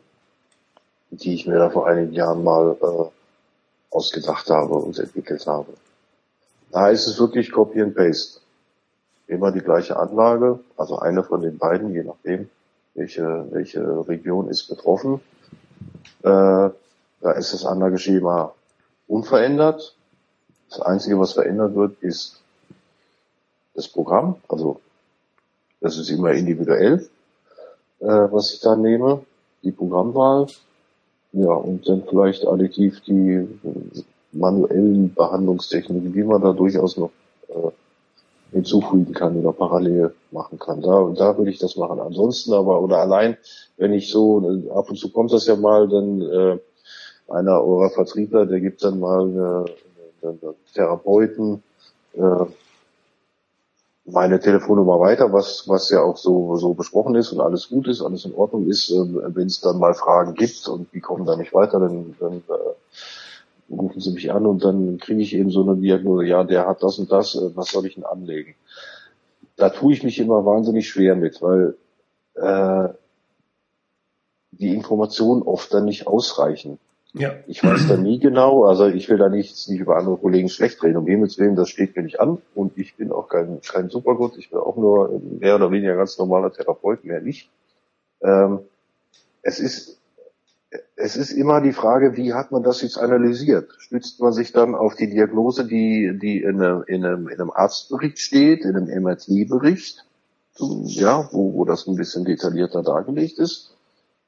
die 1.11 1.33
ich 1.33 1.47
mir 1.47 1.57
da 1.57 1.69
vor 1.69 1.87
einigen 1.87 2.13
Jahren 2.13 2.43
mal 2.43 2.77
äh, 2.81 3.95
ausgedacht 3.95 4.49
habe 4.49 4.75
und 4.75 4.97
entwickelt 4.99 5.45
habe. 5.47 5.73
Da 6.71 6.89
ist 6.89 7.07
es 7.07 7.19
wirklich 7.19 7.51
Copy 7.51 7.81
and 7.81 7.95
Paste. 7.95 8.39
Immer 9.27 9.51
die 9.51 9.61
gleiche 9.61 9.97
Anlage, 9.97 10.59
also 10.77 10.99
eine 10.99 11.23
von 11.23 11.41
den 11.41 11.57
beiden, 11.57 11.93
je 11.93 12.03
nachdem, 12.03 12.49
welche, 12.93 13.47
welche 13.51 14.07
Region 14.07 14.49
ist 14.49 14.67
betroffen. 14.67 15.21
Äh, 16.23 16.69
da 17.21 17.31
ist 17.35 17.53
das 17.53 17.65
Anlageschema 17.65 18.53
unverändert. 19.07 19.95
Das 20.69 20.81
Einzige, 20.81 21.19
was 21.19 21.33
verändert 21.33 21.75
wird, 21.75 22.01
ist 22.01 22.41
das 23.73 23.87
Programm, 23.87 24.35
also 24.49 24.79
das 25.81 25.97
ist 25.97 26.09
immer 26.09 26.31
individuell, 26.31 27.07
äh, 27.99 28.06
was 28.06 28.54
ich 28.54 28.59
da 28.61 28.75
nehme, 28.75 29.21
die 29.63 29.71
Programmwahl. 29.71 30.47
Ja, 31.33 31.51
und 31.51 31.87
dann 31.87 32.04
vielleicht 32.09 32.47
additiv 32.47 33.01
die 33.01 33.47
manuellen 34.31 35.13
Behandlungstechniken, 35.13 36.13
die 36.13 36.23
man 36.23 36.42
da 36.42 36.54
durchaus 36.54 36.97
noch 36.97 37.11
äh, 37.49 37.71
hinzufügen 38.51 39.13
kann 39.13 39.35
oder 39.37 39.51
parallel 39.51 40.13
machen 40.31 40.57
kann. 40.57 40.81
Da, 40.81 41.11
da 41.16 41.37
würde 41.37 41.51
ich 41.51 41.59
das 41.59 41.75
machen. 41.75 41.99
Ansonsten 41.99 42.54
aber, 42.54 42.81
oder 42.81 42.99
allein, 42.99 43.37
wenn 43.78 43.94
ich 43.94 44.09
so, 44.09 44.40
ab 44.73 44.90
und 44.90 44.97
zu 44.97 45.11
kommt 45.11 45.33
das 45.33 45.47
ja 45.47 45.56
mal, 45.56 45.87
dann 45.90 46.21
äh, 46.21 46.57
einer 47.28 47.61
eurer 47.61 47.90
Vertriebler, 47.90 48.45
der 48.45 48.61
gibt 48.61 48.83
dann 48.83 48.99
mal 48.99 49.21
eine 49.21 49.66
Therapeuten, 50.73 51.61
äh, 52.13 52.45
meine 54.07 54.40
Telefonnummer 54.40 54.99
weiter, 54.99 55.33
was, 55.33 55.68
was 55.68 55.90
ja 55.90 56.02
auch 56.02 56.18
so, 56.18 56.56
so 56.56 56.73
besprochen 56.73 57.16
ist 57.16 57.31
und 57.33 57.42
alles 57.42 57.68
gut 57.69 57.87
ist, 57.87 58.02
alles 58.02 58.26
in 58.26 58.33
Ordnung 58.33 58.68
ist. 58.68 58.90
Äh, 58.90 59.35
Wenn 59.35 59.47
es 59.47 59.59
dann 59.59 59.80
mal 59.80 59.94
Fragen 59.94 60.33
gibt 60.33 60.68
und 60.68 60.92
die 60.94 61.02
kommen 61.02 61.26
da 61.26 61.35
nicht 61.35 61.54
weiter, 61.54 61.80
dann, 61.80 62.16
dann 62.19 62.44
äh, 62.47 63.73
rufen 63.73 63.99
sie 63.99 64.11
mich 64.11 64.31
an 64.31 64.45
und 64.45 64.64
dann 64.64 64.97
kriege 64.97 65.21
ich 65.21 65.33
eben 65.33 65.52
so 65.52 65.61
eine 65.61 65.76
Diagnose, 65.76 66.26
ja, 66.26 66.44
der 66.44 66.68
hat 66.68 66.83
das 66.83 66.99
und 66.99 67.11
das, 67.11 67.35
äh, 67.35 67.56
was 67.56 67.71
soll 67.71 67.85
ich 67.85 67.95
denn 67.95 68.06
anlegen? 68.06 68.56
Da 69.57 69.69
tue 69.69 69.94
ich 69.94 70.04
mich 70.04 70.19
immer 70.19 70.45
wahnsinnig 70.45 70.87
schwer 70.87 71.16
mit, 71.16 71.42
weil 71.42 71.76
äh, 72.35 72.90
die 74.52 74.73
Informationen 74.73 75.42
oft 75.42 75.73
dann 75.73 75.85
nicht 75.85 76.07
ausreichen. 76.07 76.80
Ja. 77.18 77.33
Ich 77.47 77.64
weiß 77.64 77.88
da 77.88 77.97
nie 77.97 78.19
genau, 78.19 78.66
also 78.66 78.88
ich 78.88 79.09
will 79.09 79.18
da 79.18 79.30
nichts 79.30 79.68
nicht 79.68 79.80
über 79.80 79.97
andere 79.97 80.18
Kollegen 80.18 80.50
schlecht 80.50 80.81
reden, 80.83 80.97
um 80.97 81.07
Himmels 81.07 81.38
Willen, 81.38 81.56
das 81.56 81.69
steht 81.69 81.95
mir 81.95 82.04
nicht 82.04 82.19
an 82.19 82.40
und 82.56 82.78
ich 82.78 82.95
bin 82.95 83.12
auch 83.12 83.28
kein, 83.30 83.59
kein 83.62 83.90
Supergott, 83.90 84.38
ich 84.38 84.50
bin 84.50 84.59
auch 84.59 84.78
nur 84.78 85.21
mehr 85.40 85.56
oder 85.56 85.71
weniger 85.71 85.95
ganz 85.95 86.18
normaler 86.18 86.52
Therapeut, 86.52 87.04
mehr 87.04 87.21
nicht. 87.21 87.50
Ähm, 88.21 88.59
es 89.42 89.59
ist 89.59 89.97
es 90.95 91.16
ist 91.16 91.31
immer 91.31 91.62
die 91.62 91.74
Frage, 91.74 92.18
wie 92.18 92.33
hat 92.33 92.52
man 92.52 92.64
das 92.64 92.81
jetzt 92.81 92.97
analysiert? 92.97 93.71
Stützt 93.78 94.19
man 94.19 94.33
sich 94.33 94.52
dann 94.52 94.76
auf 94.76 94.95
die 94.95 95.09
Diagnose, 95.09 95.66
die, 95.66 96.18
die 96.21 96.42
in 96.42 96.62
einem, 96.62 96.83
in 96.88 97.06
einem, 97.06 97.28
in 97.28 97.40
einem 97.40 97.52
Arztbericht 97.52 98.19
steht, 98.19 98.66
in 98.66 98.76
einem 98.76 99.04
MRT-Bericht, 99.04 100.06
ja, 100.59 101.30
wo, 101.31 101.54
wo 101.54 101.66
das 101.66 101.88
ein 101.88 101.95
bisschen 101.95 102.26
detaillierter 102.26 102.81
dargelegt 102.81 103.38
ist? 103.38 103.76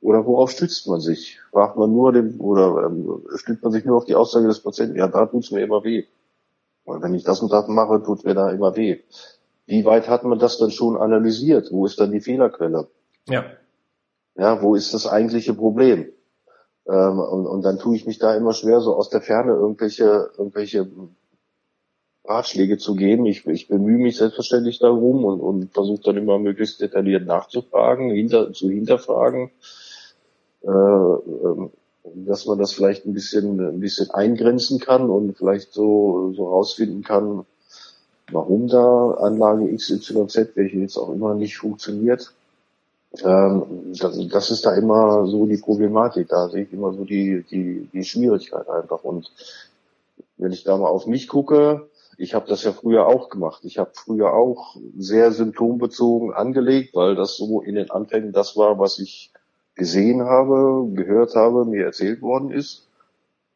Oder 0.01 0.25
worauf 0.25 0.51
stützt 0.51 0.87
man 0.87 1.01
sich? 1.01 1.39
Fragt 1.51 1.77
man 1.77 1.91
nur 1.91 2.13
dem, 2.13 2.39
oder 2.39 2.85
ähm, 2.85 3.21
stützt 3.35 3.63
man 3.63 3.71
sich 3.71 3.85
nur 3.85 3.97
auf 3.97 4.05
die 4.05 4.15
Aussage 4.15 4.47
des 4.47 4.61
Patienten, 4.61 4.97
ja, 4.97 5.07
da 5.07 5.25
tut's 5.25 5.51
mir 5.51 5.61
immer 5.61 5.83
weh. 5.83 6.05
Weil 6.85 7.01
wenn 7.01 7.13
ich 7.13 7.23
das 7.23 7.41
und 7.41 7.51
das 7.51 7.67
mache, 7.67 8.01
tut 8.03 8.23
mir 8.23 8.33
da 8.33 8.49
immer 8.49 8.75
weh. 8.75 9.01
wie 9.65 9.85
weit 9.85 10.07
hat 10.07 10.23
man 10.23 10.39
das 10.39 10.57
dann 10.57 10.71
schon 10.71 10.97
analysiert? 10.97 11.69
Wo 11.71 11.85
ist 11.85 11.99
dann 11.99 12.11
die 12.11 12.21
Fehlerquelle? 12.21 12.87
Ja. 13.27 13.45
Ja, 14.35 14.61
wo 14.61 14.75
ist 14.75 14.93
das 14.93 15.05
eigentliche 15.05 15.53
Problem? 15.53 16.07
Ähm, 16.87 17.19
und, 17.19 17.45
und 17.45 17.61
dann 17.63 17.77
tue 17.77 17.95
ich 17.95 18.07
mich 18.07 18.19
da 18.19 18.33
immer 18.35 18.53
schwer, 18.53 18.79
so 18.79 18.95
aus 18.95 19.09
der 19.09 19.21
Ferne 19.21 19.51
irgendwelche, 19.51 20.31
irgendwelche 20.37 20.87
Ratschläge 22.25 22.77
zu 22.77 22.95
geben. 22.95 23.25
Ich, 23.25 23.45
ich 23.45 23.67
bemühe 23.67 23.97
mich 23.97 24.17
selbstverständlich 24.17 24.79
darum 24.79 25.25
und, 25.25 25.39
und 25.41 25.73
versuche 25.73 26.01
dann 26.03 26.17
immer 26.17 26.39
möglichst 26.39 26.81
detailliert 26.81 27.25
nachzufragen, 27.27 28.09
hinter, 28.11 28.53
zu 28.53 28.69
hinterfragen, 28.69 29.51
dass 30.61 32.45
man 32.45 32.59
das 32.59 32.73
vielleicht 32.73 33.05
ein 33.05 33.13
bisschen, 33.13 33.59
ein 33.59 33.79
bisschen 33.79 34.11
eingrenzen 34.11 34.79
kann 34.79 35.09
und 35.09 35.37
vielleicht 35.37 35.73
so, 35.73 36.33
so 36.35 36.49
rausfinden 36.49 37.03
kann, 37.03 37.45
warum 38.31 38.67
da 38.67 39.11
Anlage 39.11 39.73
XYZ, 39.73 40.55
welche 40.55 40.77
jetzt 40.77 40.97
auch 40.97 41.09
immer 41.09 41.33
nicht 41.33 41.57
funktioniert. 41.57 42.33
Ähm, 43.23 43.93
das, 43.99 44.19
das 44.29 44.51
ist 44.51 44.65
da 44.65 44.75
immer 44.75 45.25
so 45.25 45.45
die 45.45 45.57
Problematik. 45.57 46.27
Da 46.29 46.49
sehe 46.49 46.63
ich 46.63 46.73
immer 46.73 46.93
so 46.93 47.05
die, 47.05 47.43
die, 47.49 47.89
die 47.91 48.03
Schwierigkeit 48.03 48.69
einfach. 48.69 49.03
Und 49.03 49.31
wenn 50.37 50.51
ich 50.51 50.63
da 50.63 50.77
mal 50.77 50.89
auf 50.89 51.07
mich 51.07 51.27
gucke, 51.27 51.87
ich 52.17 52.33
habe 52.33 52.47
das 52.47 52.63
ja 52.63 52.73
früher 52.73 53.07
auch 53.07 53.29
gemacht. 53.29 53.63
Ich 53.63 53.77
habe 53.77 53.91
früher 53.93 54.33
auch 54.33 54.75
sehr 54.97 55.31
symptombezogen 55.31 56.33
angelegt, 56.33 56.93
weil 56.93 57.15
das 57.15 57.37
so 57.37 57.61
in 57.61 57.75
den 57.75 57.89
Anfängen 57.89 58.33
das 58.33 58.57
war, 58.57 58.77
was 58.77 58.99
ich 58.99 59.31
gesehen 59.79 60.21
habe, 60.21 60.87
gehört 60.93 61.35
habe, 61.35 61.65
mir 61.65 61.85
erzählt 61.85 62.21
worden 62.21 62.51
ist. 62.51 62.87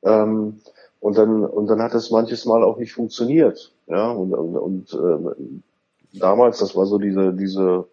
Ähm, 0.02 0.62
und 1.00 1.18
dann 1.18 1.46
und 1.46 1.68
dann 1.68 1.82
hat 1.82 1.94
es 1.94 2.10
manches 2.10 2.46
Mal 2.46 2.64
auch 2.64 2.78
nicht 2.78 2.94
funktioniert. 2.94 3.74
Ja 3.88 4.10
und 4.10 4.34
und, 4.34 4.58
und 4.58 4.94
äh, 4.94 6.18
damals, 6.18 6.60
das 6.60 6.76
war 6.76 6.86
so 6.88 6.98
diese 6.98 7.34
diese 7.34 7.88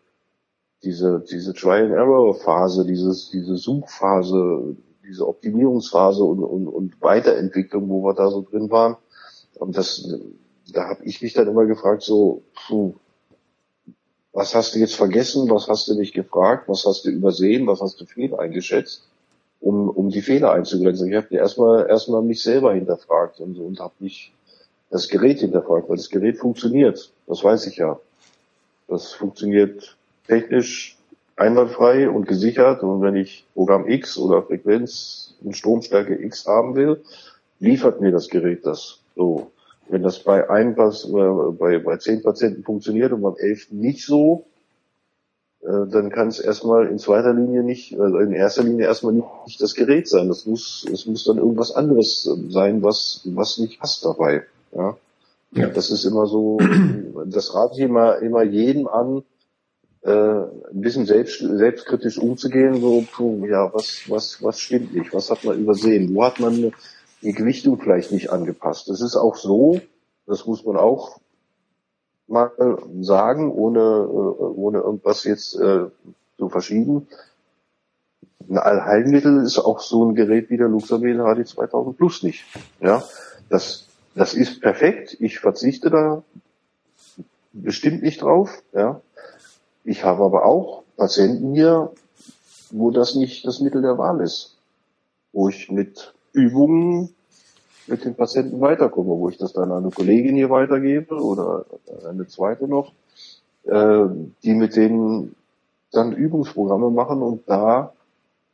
diese 0.82 1.20
diese 1.30 1.52
Try 1.52 1.82
and 1.82 1.92
Error 1.92 2.34
Phase, 2.34 2.86
dieses 2.86 3.30
diese 3.30 3.56
Suchphase, 3.56 4.76
diese 5.04 5.26
Optimierungsphase 5.26 6.22
und, 6.22 6.42
und, 6.42 6.68
und 6.68 7.02
Weiterentwicklung, 7.02 7.88
wo 7.88 8.04
wir 8.04 8.14
da 8.14 8.30
so 8.30 8.42
drin 8.42 8.70
waren. 8.70 8.96
Und 9.58 9.76
das 9.76 10.08
da 10.72 10.88
habe 10.88 11.04
ich 11.04 11.20
mich 11.20 11.32
dann 11.34 11.48
immer 11.48 11.66
gefragt, 11.66 12.02
so, 12.02 12.42
puh, 12.54 12.94
was 14.32 14.54
hast 14.54 14.74
du 14.74 14.78
jetzt 14.78 14.94
vergessen, 14.94 15.50
was 15.50 15.68
hast 15.68 15.88
du 15.88 15.94
nicht 15.94 16.14
gefragt, 16.14 16.68
was 16.68 16.84
hast 16.86 17.04
du 17.04 17.10
übersehen, 17.10 17.66
was 17.66 17.80
hast 17.80 18.00
du 18.00 18.06
fehl 18.06 18.34
eingeschätzt, 18.34 19.02
um, 19.60 19.88
um 19.88 20.10
die 20.10 20.22
Fehler 20.22 20.52
einzugrenzen. 20.52 21.08
Ich 21.08 21.16
habe 21.16 21.34
erstmal 21.34 21.88
erstmal 21.88 22.22
mich 22.22 22.42
selber 22.42 22.74
hinterfragt 22.74 23.40
und, 23.40 23.58
und 23.58 23.80
habe 23.80 23.94
nicht 23.98 24.32
das 24.90 25.08
Gerät 25.08 25.40
hinterfragt, 25.40 25.88
weil 25.88 25.96
das 25.96 26.10
Gerät 26.10 26.38
funktioniert, 26.38 27.12
das 27.26 27.42
weiß 27.42 27.66
ich 27.66 27.76
ja. 27.76 27.98
Das 28.88 29.12
funktioniert 29.12 29.96
technisch 30.26 30.96
einwandfrei 31.36 32.08
und 32.10 32.26
gesichert 32.26 32.82
und 32.82 33.02
wenn 33.02 33.16
ich 33.16 33.46
Programm 33.54 33.88
X 33.88 34.18
oder 34.18 34.42
Frequenz 34.42 35.34
und 35.42 35.56
Stromstärke 35.56 36.14
X 36.22 36.46
haben 36.46 36.74
will, 36.74 37.02
liefert 37.60 38.00
mir 38.00 38.10
das 38.10 38.28
Gerät 38.28 38.66
das. 38.66 38.98
So. 39.16 39.50
Wenn 39.90 40.02
das 40.02 40.20
bei 40.20 40.48
einem 40.48 40.76
Pass, 40.76 41.04
äh, 41.04 41.10
bei, 41.10 41.78
bei 41.78 41.96
zehn 41.96 42.22
Patienten 42.22 42.62
funktioniert 42.62 43.12
und 43.12 43.22
beim 43.22 43.36
elften 43.36 43.78
nicht 43.80 44.06
so, 44.06 44.46
äh, 45.62 45.86
dann 45.90 46.10
kann 46.10 46.28
es 46.28 46.38
erstmal 46.38 46.86
in 46.86 46.98
zweiter 46.98 47.34
Linie 47.34 47.62
nicht, 47.62 47.98
also 47.98 48.18
in 48.18 48.32
erster 48.32 48.62
Linie 48.62 48.86
erstmal 48.86 49.12
nicht, 49.12 49.26
nicht 49.46 49.60
das 49.60 49.74
Gerät 49.74 50.08
sein. 50.08 50.28
Das 50.28 50.46
muss, 50.46 50.86
es 50.90 51.06
muss 51.06 51.24
dann 51.24 51.38
irgendwas 51.38 51.72
anderes 51.72 52.22
sein, 52.48 52.82
was, 52.82 53.22
was 53.24 53.58
nicht 53.58 53.80
passt 53.80 54.04
dabei. 54.04 54.44
Ja. 54.74 54.96
ja. 55.52 55.68
Das 55.68 55.90
ist 55.90 56.04
immer 56.04 56.26
so, 56.26 56.58
das 57.26 57.54
rate 57.54 57.74
ich 57.74 57.80
immer, 57.80 58.18
immer 58.18 58.42
jedem 58.42 58.86
an, 58.86 59.22
äh, 60.02 60.10
ein 60.10 60.80
bisschen 60.80 61.04
selbst, 61.04 61.40
selbstkritisch 61.40 62.16
umzugehen, 62.16 62.80
so, 62.80 63.04
puh, 63.12 63.44
ja, 63.46 63.70
was, 63.74 64.04
was, 64.08 64.42
was 64.42 64.60
stimmt 64.60 64.94
nicht? 64.94 65.12
Was 65.12 65.30
hat 65.30 65.44
man 65.44 65.58
übersehen? 65.58 66.14
Wo 66.14 66.24
hat 66.24 66.40
man 66.40 66.72
die 67.22 67.32
Gewichtung 67.32 67.78
vielleicht 67.78 68.12
nicht 68.12 68.30
angepasst. 68.30 68.88
Es 68.88 69.00
ist 69.00 69.16
auch 69.16 69.36
so, 69.36 69.80
das 70.26 70.46
muss 70.46 70.64
man 70.64 70.76
auch 70.76 71.20
mal 72.28 72.50
sagen, 73.00 73.50
ohne, 73.52 73.80
äh, 73.80 73.82
ohne 73.82 74.78
irgendwas 74.78 75.24
jetzt 75.24 75.58
äh, 75.58 75.86
zu 76.38 76.48
verschieben. 76.48 77.08
Ein 78.48 78.58
Allheilmittel 78.58 79.42
ist 79.44 79.58
auch 79.58 79.80
so 79.80 80.04
ein 80.04 80.14
Gerät 80.14 80.50
wie 80.50 80.56
der 80.56 80.68
Luxamed 80.68 81.18
HD 81.18 81.46
2000 81.46 81.96
Plus 81.96 82.22
nicht. 82.22 82.44
Ja, 82.80 83.04
das, 83.48 83.86
das 84.14 84.34
ist 84.34 84.60
perfekt. 84.60 85.16
Ich 85.20 85.40
verzichte 85.40 85.90
da 85.90 86.22
bestimmt 87.52 88.02
nicht 88.02 88.22
drauf. 88.22 88.62
Ja, 88.72 89.00
ich 89.84 90.04
habe 90.04 90.24
aber 90.24 90.44
auch 90.44 90.84
Patienten 90.96 91.54
hier, 91.54 91.92
wo 92.70 92.90
das 92.90 93.14
nicht 93.14 93.46
das 93.46 93.60
Mittel 93.60 93.82
der 93.82 93.98
Wahl 93.98 94.20
ist, 94.20 94.56
wo 95.32 95.48
ich 95.48 95.70
mit 95.70 96.14
Übungen 96.32 97.14
mit 97.86 98.04
den 98.04 98.14
Patienten 98.14 98.60
weiterkomme, 98.60 99.10
wo 99.10 99.28
ich 99.28 99.36
das 99.36 99.52
dann 99.52 99.72
an 99.72 99.84
eine 99.84 99.90
Kollegin 99.90 100.36
hier 100.36 100.50
weitergebe 100.50 101.14
oder 101.14 101.64
eine 102.08 102.26
zweite 102.26 102.68
noch, 102.68 102.92
äh, 103.64 104.06
die 104.42 104.54
mit 104.54 104.76
denen 104.76 105.34
dann 105.92 106.12
Übungsprogramme 106.12 106.90
machen 106.90 107.22
und 107.22 107.48
da 107.48 107.92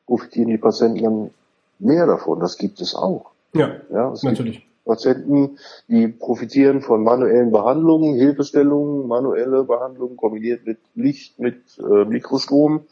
profitieren 0.06 0.48
die 0.48 0.58
Patienten 0.58 1.02
dann 1.02 1.30
mehr 1.78 2.06
davon. 2.06 2.40
Das 2.40 2.56
gibt 2.56 2.80
es 2.80 2.94
auch. 2.94 3.32
Ja, 3.54 3.76
ja 3.90 4.14
natürlich. 4.22 4.66
Patienten, 4.84 5.58
die 5.88 6.06
profitieren 6.06 6.80
von 6.80 7.02
manuellen 7.02 7.50
Behandlungen, 7.50 8.14
Hilfestellungen, 8.14 9.08
manuelle 9.08 9.64
Behandlungen 9.64 10.16
kombiniert 10.16 10.64
mit 10.64 10.78
Licht, 10.94 11.40
mit 11.40 11.60
äh, 11.78 12.04
Mikrostrom. 12.04 12.82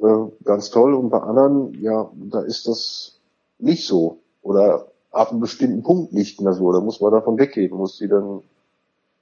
Äh, 0.00 0.44
ganz 0.44 0.70
toll. 0.70 0.92
Und 0.92 1.08
bei 1.08 1.20
anderen, 1.20 1.72
ja, 1.82 2.10
da 2.14 2.42
ist 2.42 2.68
das 2.68 3.13
nicht 3.58 3.86
so. 3.86 4.18
Oder 4.42 4.88
ab 5.10 5.30
einem 5.30 5.40
bestimmten 5.40 5.82
Punkt 5.82 6.12
nicht 6.12 6.40
mehr 6.40 6.52
so. 6.52 6.72
Da 6.72 6.80
muss 6.80 7.00
man 7.00 7.12
davon 7.12 7.38
weggehen, 7.38 7.76
muss 7.76 7.98
sie 7.98 8.08
dann 8.08 8.42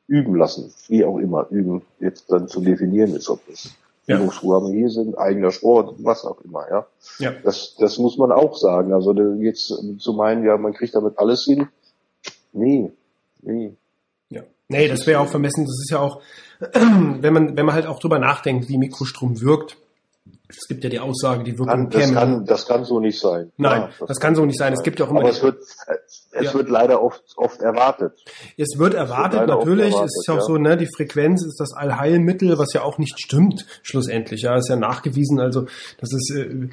üben 0.07 0.35
lassen. 0.37 0.73
Wie 0.89 1.05
auch 1.05 1.19
immer, 1.19 1.47
üben 1.51 1.83
jetzt 2.01 2.31
dann 2.31 2.49
zu 2.49 2.61
definieren 2.61 3.15
ist, 3.15 3.29
ob 3.29 3.47
das 3.47 3.71
ja. 4.07 4.17
Übungsprogramme 4.17 4.75
hier 4.75 4.91
sind, 4.91 5.17
eigener 5.17 5.51
Sport, 5.53 5.95
was 5.99 6.25
auch 6.25 6.41
immer, 6.41 6.69
ja. 6.69 6.87
ja. 7.19 7.33
Das, 7.45 7.77
das 7.79 7.99
muss 7.99 8.19
man 8.19 8.33
auch 8.33 8.57
sagen. 8.57 8.93
Also 8.93 9.13
jetzt 9.13 9.73
zu 9.99 10.13
meinen, 10.15 10.45
ja, 10.45 10.57
man 10.57 10.73
kriegt 10.73 10.95
damit 10.95 11.19
alles 11.19 11.45
hin. 11.45 11.69
Nee, 12.53 12.91
nee. 13.43 13.75
Ja. 14.29 14.43
Nee, 14.69 14.89
das 14.89 15.07
wäre 15.07 15.21
auch 15.21 15.29
vermessen. 15.29 15.65
Das 15.65 15.79
ist 15.79 15.91
ja 15.91 16.01
auch, 16.01 16.21
wenn 16.61 17.33
man, 17.33 17.57
wenn 17.57 17.67
man 17.67 17.75
halt 17.75 17.87
auch 17.87 18.01
drüber 18.01 18.19
nachdenkt, 18.19 18.69
wie 18.69 18.79
Mikrostrom 18.79 19.41
wirkt, 19.41 19.77
es 20.57 20.69
gibt 20.69 20.85
ja 20.85 20.91
die 20.91 21.01
Aussage, 21.01 21.45
die 21.45 21.59
Wirkung 21.59 21.89
kann, 21.89 21.91
das 21.91 22.13
Kann, 22.13 22.45
das 22.45 22.67
kann 22.67 22.85
so 22.85 23.01
nicht 23.01 23.19
sein. 23.19 23.53
Nein, 23.57 23.83
ja, 23.83 23.91
das, 23.99 24.09
das, 24.09 24.21
kann 24.21 24.35
so 24.35 24.45
nicht 24.45 24.59
sein. 24.59 24.73
Es 24.73 24.83
gibt 24.83 24.99
ja 24.99 25.07
auch 25.07 25.11
immer. 25.11 25.21
Aber 25.21 25.31
es 25.31 25.43
wird, 25.43 25.63
es 26.33 26.45
ja. 26.45 26.55
wird 26.55 26.69
leider 26.69 27.03
oft, 27.03 27.23
oft 27.37 27.61
erwartet. 27.61 28.13
Es 28.57 28.79
wird 28.79 28.95
erwartet, 28.95 29.43
es 29.43 29.49
wird 29.49 29.59
natürlich. 29.59 29.93
Erwartet, 29.93 30.11
es 30.11 30.21
ist 30.21 30.31
auch 30.31 30.37
ja. 30.37 30.43
so, 30.43 30.57
ne, 30.59 30.77
die 30.77 30.89
Frequenz 30.95 31.45
ist 31.45 31.59
das 31.59 31.73
Allheilmittel, 31.73 32.59
was 32.59 32.73
ja 32.73 32.83
auch 32.83 32.99
nicht 32.99 33.21
stimmt, 33.21 33.67
schlussendlich. 33.83 34.43
Ja, 34.43 34.57
ist 34.57 34.69
ja 34.69 34.77
nachgewiesen. 34.77 35.41
Also, 35.41 35.67
das 36.01 36.13
ist 36.13 36.35
äh, 36.37 36.69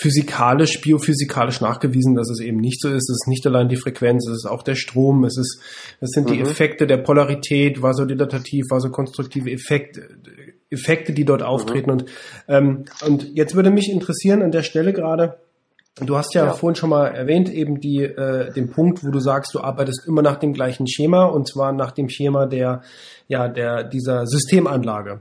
physikalisch, 0.00 0.80
biophysikalisch 0.80 1.60
nachgewiesen, 1.60 2.14
dass 2.14 2.30
es 2.30 2.40
eben 2.40 2.58
nicht 2.58 2.80
so 2.80 2.88
ist. 2.88 3.08
Es 3.10 3.22
ist 3.22 3.28
nicht 3.28 3.46
allein 3.46 3.68
die 3.68 3.76
Frequenz, 3.76 4.26
es 4.28 4.38
ist 4.38 4.46
auch 4.46 4.62
der 4.62 4.74
Strom, 4.74 5.24
es 5.24 5.36
ist, 5.36 5.60
es 6.00 6.10
sind 6.10 6.28
mhm. 6.28 6.34
die 6.34 6.40
Effekte 6.40 6.86
der 6.86 6.98
Polarität, 6.98 7.82
vasodilatativ, 7.82 8.64
vasokonstruktive 8.70 9.50
Effekte, 9.50 10.08
Effekte, 10.70 11.12
die 11.12 11.24
dort 11.24 11.42
auftreten. 11.42 11.90
Mhm. 11.90 11.96
Und, 11.96 12.04
ähm, 12.48 12.84
und 13.06 13.34
jetzt 13.34 13.54
würde 13.54 13.70
mich 13.70 13.90
interessieren 13.90 14.42
an 14.42 14.50
der 14.50 14.62
Stelle 14.62 14.92
gerade, 14.92 15.36
du 16.00 16.16
hast 16.16 16.34
ja, 16.34 16.46
ja, 16.46 16.52
vorhin 16.52 16.76
schon 16.76 16.90
mal 16.90 17.06
erwähnt, 17.06 17.48
eben 17.48 17.80
die, 17.80 18.02
äh, 18.02 18.52
den 18.52 18.70
Punkt, 18.70 19.04
wo 19.04 19.10
du 19.10 19.20
sagst, 19.20 19.54
du 19.54 19.60
arbeitest 19.60 20.06
immer 20.06 20.22
nach 20.22 20.36
dem 20.36 20.52
gleichen 20.52 20.86
Schema 20.86 21.24
und 21.24 21.48
zwar 21.48 21.72
nach 21.72 21.92
dem 21.92 22.08
Schema 22.08 22.46
der, 22.46 22.82
ja, 23.28 23.48
der, 23.48 23.84
dieser 23.84 24.26
Systemanlage. 24.26 25.20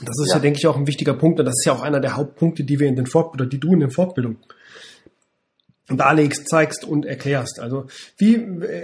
Das 0.00 0.18
ist 0.20 0.28
ja. 0.28 0.36
ja, 0.36 0.40
denke 0.40 0.58
ich, 0.58 0.66
auch 0.66 0.76
ein 0.76 0.86
wichtiger 0.86 1.14
Punkt 1.14 1.38
und 1.38 1.44
das 1.44 1.54
ist 1.58 1.66
ja 1.66 1.74
auch 1.74 1.82
einer 1.82 2.00
der 2.00 2.16
Hauptpunkte, 2.16 2.64
die 2.64 2.80
wir 2.80 2.88
in 2.88 2.96
den 2.96 3.06
Fort 3.06 3.34
oder 3.34 3.44
die 3.44 3.60
du 3.60 3.74
in 3.74 3.80
den 3.80 3.90
Fortbildungen 3.90 4.38
darlegst, 5.88 6.48
zeigst 6.48 6.84
und 6.84 7.04
erklärst. 7.04 7.60
Also 7.60 7.86
wie 8.16 8.36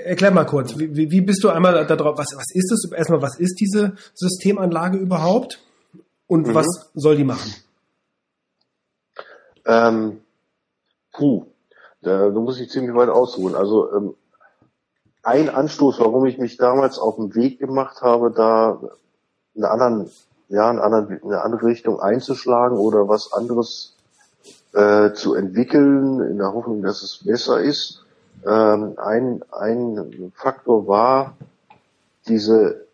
erklär 0.05 0.31
mal 0.31 0.45
kurz, 0.45 0.79
wie, 0.79 1.11
wie 1.11 1.21
bist 1.21 1.43
du 1.43 1.49
einmal 1.49 1.87
darauf, 1.87 2.19
was, 2.19 2.35
was 2.35 2.55
ist 2.55 2.71
es 2.73 2.91
erstmal, 2.93 3.23
was 3.23 3.39
ist 3.39 3.55
diese 3.61 3.95
Systemanlage 4.15 4.99
überhaupt? 4.99 5.61
Und 6.29 6.47
mhm. 6.47 6.55
was 6.55 6.91
soll 6.95 7.17
die 7.17 7.25
machen? 7.25 7.53
Ähm, 9.65 10.21
puh, 11.13 11.47
da, 12.03 12.31
da 12.31 12.41
muss 12.41 12.61
ich 12.61 12.71
ziemlich 12.71 12.95
weit 12.95 13.09
ausholen. 13.09 13.57
Also 13.57 13.93
ähm, 13.93 14.15
ein 15.23 15.49
Anstoß, 15.49 15.99
warum 15.99 16.27
ich 16.27 16.39
mich 16.39 16.57
damals 16.57 16.99
auf 16.99 17.17
den 17.17 17.35
Weg 17.35 17.59
gemacht 17.59 18.03
habe, 18.03 18.31
da 18.31 18.81
einen 19.55 19.65
anderen, 19.65 20.11
ja, 20.49 20.71
einen 20.71 20.79
anderen, 20.79 21.23
eine 21.23 21.43
andere 21.43 21.67
Richtung 21.67 22.01
einzuschlagen 22.01 22.79
oder 22.79 23.09
was 23.09 23.33
anderes 23.33 23.97
äh, 24.73 25.13
zu 25.13 25.35
entwickeln, 25.35 26.21
in 26.21 26.39
der 26.39 26.53
Hoffnung, 26.53 26.83
dass 26.83 27.03
es 27.03 27.25
besser 27.25 27.61
ist. 27.61 28.05
Ähm, 28.47 28.95
ein, 28.99 29.43
ein 29.51 30.33
Faktor 30.37 30.87
war 30.87 31.37
diese 32.29 32.88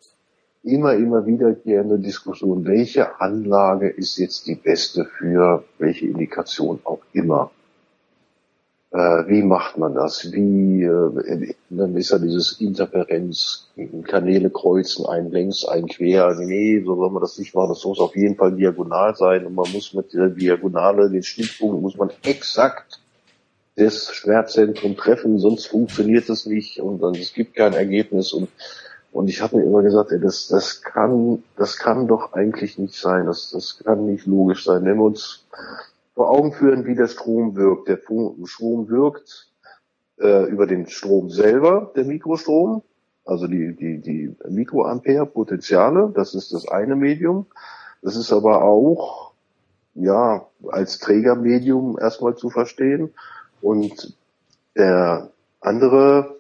immer, 0.65 0.95
immer 0.95 1.27
wiederkehrende 1.27 1.99
Diskussion, 1.99 2.65
welche 2.65 3.21
Anlage 3.21 3.89
ist 3.89 4.17
jetzt 4.19 4.47
die 4.47 4.55
beste 4.55 5.05
für 5.05 5.65
welche 5.79 6.07
Indikation 6.07 6.81
auch 6.85 7.01
immer. 7.13 7.51
Äh, 8.91 9.29
wie 9.29 9.43
macht 9.43 9.77
man 9.77 9.95
das? 9.95 10.33
Wie, 10.33 10.85
äh, 10.85 11.55
dann 11.69 11.97
ist 11.97 12.11
ja 12.11 12.19
dieses 12.19 12.61
Interferenz, 12.61 13.69
Kanäle 14.05 14.51
kreuzen, 14.51 15.07
ein 15.07 15.31
längs, 15.31 15.65
ein 15.65 15.87
quer. 15.87 16.35
Nee, 16.39 16.83
so 16.85 16.95
soll 16.97 17.11
man 17.11 17.21
das 17.21 17.39
nicht 17.39 17.55
machen. 17.55 17.71
Das 17.71 17.85
muss 17.85 17.99
auf 17.99 18.17
jeden 18.17 18.37
Fall 18.37 18.53
diagonal 18.53 19.17
sein 19.17 19.47
und 19.47 19.55
man 19.55 19.71
muss 19.73 19.93
mit 19.95 20.15
der 20.15 20.29
Diagonale, 20.29 21.11
den 21.11 21.23
Schnittpunkt, 21.23 21.83
muss 21.83 21.97
man 21.97 22.11
exakt 22.23 23.01
das 23.77 24.15
Schwertzentrum 24.15 24.97
treffen, 24.97 25.39
sonst 25.39 25.67
funktioniert 25.67 26.29
es 26.29 26.47
nicht 26.47 26.79
und 26.79 27.03
dann, 27.03 27.17
es 27.17 27.33
gibt 27.33 27.57
kein 27.57 27.73
Ergebnis 27.73 28.33
und 28.33 28.49
und 29.15 29.29
ich 29.29 29.41
habe 29.41 29.57
mir 29.57 29.63
immer 29.63 29.85
gesagt, 29.85 30.11
ey, 30.11 30.19
das, 30.19 30.49
das 30.49 30.83
kann, 30.83 31.45
das 31.57 31.79
kann 31.79 32.09
doch 32.09 32.33
eigentlich 32.33 32.79
nicht 32.79 32.97
sein. 32.97 33.27
Das, 33.27 33.53
das 33.53 33.79
kann 33.79 34.07
nicht 34.07 34.27
logisch 34.27 34.65
sein. 34.65 34.85
Wenn 34.85 34.97
wir 34.97 35.05
uns 35.05 35.47
vor 36.17 36.31
Augen 36.31 36.53
führen, 36.53 36.85
wie 36.85 36.97
der 36.97 37.07
Strom 37.07 37.55
wirkt. 37.55 37.87
Der 37.87 38.01
Strom 38.45 38.89
wirkt 38.89 39.47
äh, 40.19 40.51
über 40.51 40.67
den 40.67 40.89
Strom 40.89 41.31
selber, 41.31 41.93
der 41.95 42.05
Mikrostrom, 42.05 42.83
also 43.25 43.47
die, 43.47 43.77
die, 43.77 44.01
die 44.01 44.35
Mikroampere 44.49 45.27
Potenziale, 45.27 46.13
das 46.13 46.35
ist 46.35 46.53
das 46.53 46.67
eine 46.67 46.97
Medium. 46.97 47.47
Das 48.03 48.17
ist 48.17 48.33
aber 48.33 48.65
auch, 48.65 49.31
ja, 49.95 50.45
als 50.67 50.99
Trägermedium 50.99 52.01
erstmal 52.01 52.35
zu 52.35 52.51
verstehen. 52.51 53.15
Und 53.63 54.17
der 54.77 55.31
andere 55.61 56.34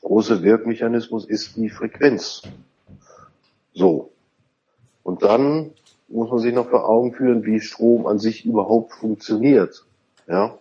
große 0.00 0.42
Wirkmechanismus 0.42 1.26
ist 1.26 1.56
die 1.56 1.70
Frequenz. 1.70 2.42
So. 3.72 4.10
Und 5.02 5.22
dann 5.22 5.72
muss 6.08 6.30
man 6.30 6.38
sich 6.38 6.54
noch 6.54 6.68
vor 6.68 6.88
Augen 6.88 7.12
führen, 7.12 7.44
wie 7.44 7.60
Strom 7.60 8.06
an 8.06 8.18
sich 8.18 8.44
überhaupt 8.44 8.92
funktioniert. 8.92 9.84
Ja. 10.26 10.58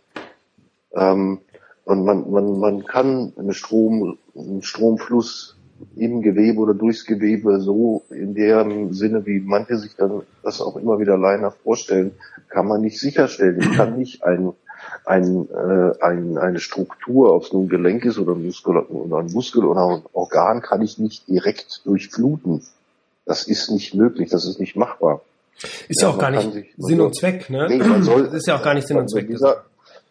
Ähm, 0.94 1.40
und 1.86 2.06
man, 2.06 2.32
man, 2.32 2.60
man 2.60 2.84
kann 2.86 3.34
einen 3.38 3.54
Strom, 3.54 4.18
einen 4.36 4.62
Stromfluss 4.62 5.58
im 5.96 6.22
Gewebe 6.22 6.60
oder 6.60 6.74
durchs 6.74 7.06
Gewebe 7.06 7.60
so 7.60 8.04
in 8.10 8.34
dem 8.36 8.94
Sinne, 8.94 9.26
wie 9.26 9.40
manche 9.40 9.78
sich 9.78 9.96
dann 9.96 10.22
das 10.42 10.62
auch 10.62 10.78
immer 10.78 11.00
wieder 11.00 11.14
alleine 11.14 11.52
vorstellen, 11.52 12.12
kann 12.50 12.68
man 12.68 12.82
nicht 12.82 13.00
sicherstellen. 13.00 13.60
Ich 13.60 13.72
kann 13.72 13.98
nicht 13.98 14.24
ein 14.24 14.54
ein, 15.06 15.48
äh, 15.50 15.92
ein, 16.02 16.38
eine 16.38 16.60
Struktur, 16.60 17.34
ob 17.34 17.44
es 17.44 17.54
nun 17.54 17.70
Gelenk 17.70 18.06
ist 18.06 18.18
oder, 18.18 18.36
Muskel, 18.36 18.78
oder 18.78 19.18
ein 19.18 19.32
Muskel 19.32 19.66
oder 19.66 19.88
ein 19.88 20.02
Organ, 20.14 20.62
kann 20.62 20.82
ich 20.82 20.98
nicht 20.98 21.28
direkt 21.28 21.82
durchfluten. 21.86 22.64
Das 23.26 23.48
ist 23.48 23.72
nicht 23.72 23.94
möglich, 23.94 24.30
das 24.30 24.46
ist 24.46 24.60
nicht 24.60 24.76
machbar. 24.76 25.22
Ist 25.88 26.02
ja, 26.02 26.10
ja 26.10 26.14
auch 26.14 26.20
gar 26.20 26.32
nicht 26.32 26.52
Sinn 26.78 27.02
und 27.02 27.16
Zweck, 27.16 27.50
ne? 27.50 27.68
Nee, 27.70 28.02
soll, 28.02 28.26
das 28.26 28.34
ist 28.34 28.48
ja 28.48 28.58
auch 28.58 28.64
gar 28.64 28.74
nicht 28.74 28.88
Sinn 28.88 28.98
und 28.98 29.10
Zweck. 29.10 29.28
Dieser, 29.28 29.64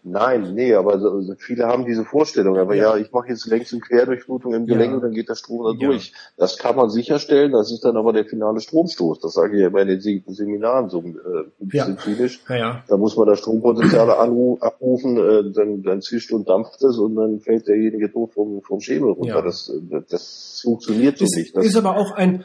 Nein, 0.04 0.54
nee, 0.54 0.74
aber 0.74 0.98
so, 0.98 1.34
viele 1.38 1.66
haben 1.66 1.84
diese 1.84 2.04
Vorstellung. 2.04 2.58
Aber 2.58 2.74
ja, 2.74 2.96
ja 2.96 3.00
ich 3.00 3.12
mache 3.12 3.28
jetzt 3.28 3.46
längs 3.46 3.72
und 3.72 3.82
Querdurchflutung 3.82 4.52
im 4.52 4.66
Gelenk 4.66 4.90
ja. 4.90 4.96
und 4.96 5.02
dann 5.02 5.12
geht 5.12 5.28
der 5.28 5.36
Strom 5.36 5.64
da 5.64 5.86
durch. 5.86 6.12
Das 6.36 6.58
kann 6.58 6.74
man 6.74 6.90
sicherstellen, 6.90 7.52
das 7.52 7.70
ist 7.70 7.84
dann 7.84 7.96
aber 7.96 8.12
der 8.12 8.24
finale 8.24 8.60
Stromstoß. 8.60 9.20
Das 9.20 9.34
sage 9.34 9.54
ich 9.56 9.60
ja 9.60 9.68
immer 9.68 9.82
in 9.82 9.88
den 9.88 10.00
Seminaren 10.00 10.88
so 10.88 11.00
äh, 11.02 11.44
medizinisch. 11.60 12.40
Ja. 12.48 12.56
Ja, 12.56 12.84
Da 12.88 12.96
muss 12.96 13.16
man 13.16 13.28
da 13.28 13.36
Strompotenziale 13.36 14.16
abrufen, 14.18 15.16
äh, 15.18 15.52
dann, 15.52 15.82
dann 15.82 16.02
zischt 16.02 16.32
und 16.32 16.48
dampft 16.48 16.82
es 16.82 16.98
und 16.98 17.14
dann 17.14 17.38
fällt 17.38 17.68
derjenige 17.68 18.10
tot 18.10 18.34
vom, 18.34 18.60
vom 18.62 18.80
Schemel 18.80 19.12
runter. 19.12 19.40
Das, 19.42 19.68
äh, 19.68 20.02
das 20.08 20.60
funktioniert 20.64 21.18
so 21.18 21.24
ist, 21.24 21.36
nicht. 21.36 21.56
Das 21.56 21.64
ist 21.64 21.76
aber 21.76 21.96
auch 21.96 22.10
ein, 22.12 22.44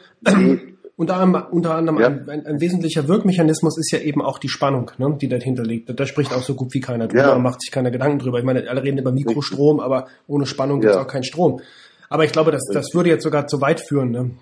unter 0.98 1.16
anderem, 1.16 1.46
unter 1.52 1.74
anderem 1.76 2.00
ja. 2.00 2.08
ein, 2.08 2.28
ein, 2.28 2.44
ein, 2.44 2.60
wesentlicher 2.60 3.06
Wirkmechanismus 3.06 3.78
ist 3.78 3.92
ja 3.92 4.00
eben 4.00 4.20
auch 4.20 4.40
die 4.40 4.48
Spannung, 4.48 4.90
ne, 4.98 5.16
die 5.20 5.28
dahinter 5.28 5.62
liegt. 5.62 5.88
Da 5.88 6.06
spricht 6.06 6.34
auch 6.34 6.42
so 6.42 6.56
gut 6.56 6.74
wie 6.74 6.80
keiner 6.80 7.06
drüber, 7.06 7.28
ja. 7.28 7.38
macht 7.38 7.60
sich 7.60 7.70
keiner 7.70 7.92
Gedanken 7.92 8.18
drüber. 8.18 8.40
Ich 8.40 8.44
meine, 8.44 8.68
alle 8.68 8.82
reden 8.82 8.98
über 8.98 9.12
Mikrostrom, 9.12 9.78
aber 9.78 10.08
ohne 10.26 10.44
Spannung 10.44 10.78
ja. 10.78 10.88
gibt 10.88 10.94
es 10.96 11.00
auch 11.00 11.06
keinen 11.06 11.22
Strom. 11.22 11.60
Aber 12.08 12.24
ich 12.24 12.32
glaube, 12.32 12.50
das, 12.50 12.64
das 12.72 12.92
würde 12.94 13.10
jetzt 13.10 13.22
sogar 13.22 13.46
zu 13.46 13.60
weit 13.60 13.80
führen. 13.80 14.10
Ne? 14.10 14.32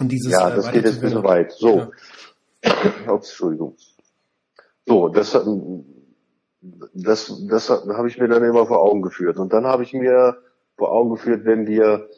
Und 0.00 0.10
dieses, 0.10 0.32
ja, 0.32 0.50
äh, 0.50 0.56
das 0.56 0.68
äh, 0.70 0.72
geht 0.72 0.86
jetzt 0.86 0.96
ein 0.96 1.02
bisschen 1.02 1.22
weit. 1.22 1.52
So. 1.52 1.86
Ja. 2.64 2.74
Entschuldigung. 3.14 3.76
So, 4.84 5.08
das, 5.08 5.38
das, 6.94 7.32
das 7.48 7.70
habe 7.70 8.08
ich 8.08 8.18
mir 8.18 8.26
dann 8.26 8.42
immer 8.42 8.66
vor 8.66 8.80
Augen 8.80 9.02
geführt. 9.02 9.36
Und 9.36 9.52
dann 9.52 9.66
habe 9.66 9.84
ich 9.84 9.92
mir 9.92 10.36
vor 10.76 10.90
Augen 10.90 11.10
geführt, 11.10 11.44
wenn 11.44 11.68
wir 11.68 12.08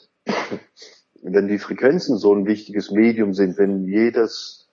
wenn 1.24 1.48
die 1.48 1.58
Frequenzen 1.58 2.18
so 2.18 2.34
ein 2.34 2.46
wichtiges 2.46 2.90
Medium 2.90 3.32
sind, 3.32 3.56
wenn 3.56 3.84
jedes, 3.84 4.68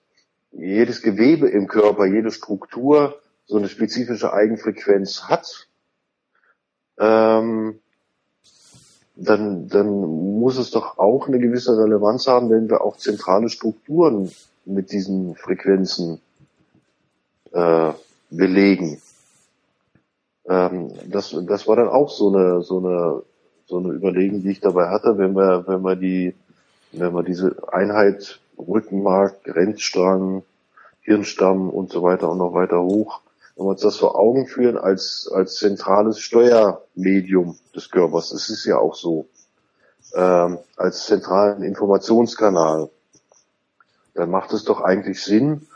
jedes 0.52 1.00
Gewebe 1.00 1.48
im 1.48 1.66
Körper, 1.66 2.04
jede 2.04 2.30
Struktur 2.30 3.18
so 3.46 3.56
eine 3.56 3.68
spezifische 3.68 4.34
Eigenfrequenz 4.34 5.24
hat, 5.24 5.66
ähm, 6.98 7.80
dann, 9.16 9.68
dann 9.68 9.88
muss 9.88 10.58
es 10.58 10.70
doch 10.70 10.98
auch 10.98 11.26
eine 11.26 11.38
gewisse 11.38 11.76
Relevanz 11.78 12.26
haben, 12.26 12.50
wenn 12.50 12.68
wir 12.68 12.82
auch 12.82 12.98
zentrale 12.98 13.48
Strukturen 13.48 14.30
mit 14.66 14.92
diesen 14.92 15.34
Frequenzen 15.36 16.20
äh, 17.52 17.92
belegen. 18.30 19.00
Ähm, 20.46 20.92
das, 21.08 21.34
das 21.46 21.66
war 21.66 21.76
dann 21.76 21.88
auch 21.88 22.10
so 22.10 22.28
eine, 22.28 22.62
so 22.62 22.78
eine, 22.78 23.22
so 23.66 23.78
eine 23.78 23.92
Überlegung, 23.94 24.42
die 24.42 24.50
ich 24.50 24.60
dabei 24.60 24.88
hatte, 24.88 25.16
wenn 25.16 25.34
wir, 25.34 25.66
wenn 25.66 25.80
wir 25.80 25.96
die 25.96 26.34
wenn 26.92 27.12
man 27.12 27.24
diese 27.24 27.56
Einheit 27.72 28.40
Rückenmark, 28.58 29.44
Grenzstrang, 29.44 30.42
Hirnstamm 31.00 31.70
und 31.70 31.90
so 31.90 32.02
weiter 32.02 32.30
und 32.30 32.38
noch 32.38 32.54
weiter 32.54 32.80
hoch, 32.80 33.20
wenn 33.56 33.66
wir 33.66 33.70
uns 33.70 33.80
das 33.80 33.96
vor 33.96 34.18
Augen 34.18 34.46
führen 34.46 34.78
als, 34.78 35.30
als 35.32 35.56
zentrales 35.56 36.20
Steuermedium 36.20 37.56
des 37.74 37.90
Körpers, 37.90 38.30
das 38.30 38.48
ist 38.50 38.64
ja 38.64 38.78
auch 38.78 38.94
so, 38.94 39.26
ähm, 40.14 40.58
als 40.76 41.06
zentralen 41.06 41.62
Informationskanal, 41.62 42.90
dann 44.14 44.30
macht 44.30 44.52
es 44.52 44.64
doch 44.64 44.80
eigentlich 44.80 45.22
Sinn, 45.22 45.66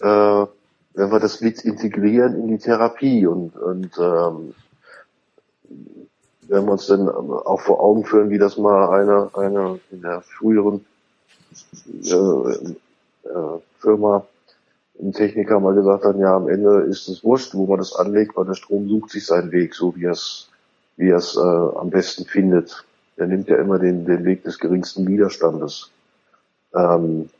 äh, 0.00 0.46
wenn 0.94 1.10
wir 1.10 1.20
das 1.20 1.40
mit 1.40 1.64
integrieren 1.64 2.34
in 2.34 2.48
die 2.48 2.58
Therapie 2.58 3.26
und, 3.26 3.56
und 3.56 3.90
ähm, 3.98 4.54
wenn 6.48 6.64
wir 6.64 6.72
uns 6.72 6.86
dann 6.86 7.08
auch 7.08 7.60
vor 7.60 7.80
Augen 7.80 8.04
führen, 8.04 8.30
wie 8.30 8.38
das 8.38 8.56
mal 8.56 8.90
einer 8.90 9.30
eine 9.34 9.80
in 9.90 10.02
der 10.02 10.22
früheren 10.22 10.84
äh, 12.04 13.28
äh, 13.28 13.60
Firma 13.78 14.26
ein 15.00 15.12
Techniker 15.12 15.58
mal 15.60 15.74
gesagt 15.74 16.04
hat, 16.04 16.16
ja, 16.18 16.36
am 16.36 16.48
Ende 16.48 16.82
ist 16.82 17.08
es 17.08 17.24
wurscht, 17.24 17.54
wo 17.54 17.66
man 17.66 17.78
das 17.78 17.94
anlegt, 17.94 18.36
weil 18.36 18.44
der 18.44 18.54
Strom 18.54 18.88
sucht 18.88 19.10
sich 19.10 19.26
seinen 19.26 19.50
Weg, 19.50 19.74
so 19.74 19.96
wie 19.96 20.04
er 20.04 20.12
es, 20.12 20.48
wie 20.96 21.10
er 21.10 21.16
es 21.16 21.36
äh, 21.36 21.40
am 21.40 21.90
besten 21.90 22.24
findet. 22.24 22.84
Der 23.16 23.26
nimmt 23.26 23.48
ja 23.48 23.56
immer 23.56 23.78
den, 23.78 24.04
den 24.04 24.24
Weg 24.24 24.44
des 24.44 24.58
geringsten 24.58 25.06
Widerstandes. 25.06 25.90
Ähm, 26.74 27.30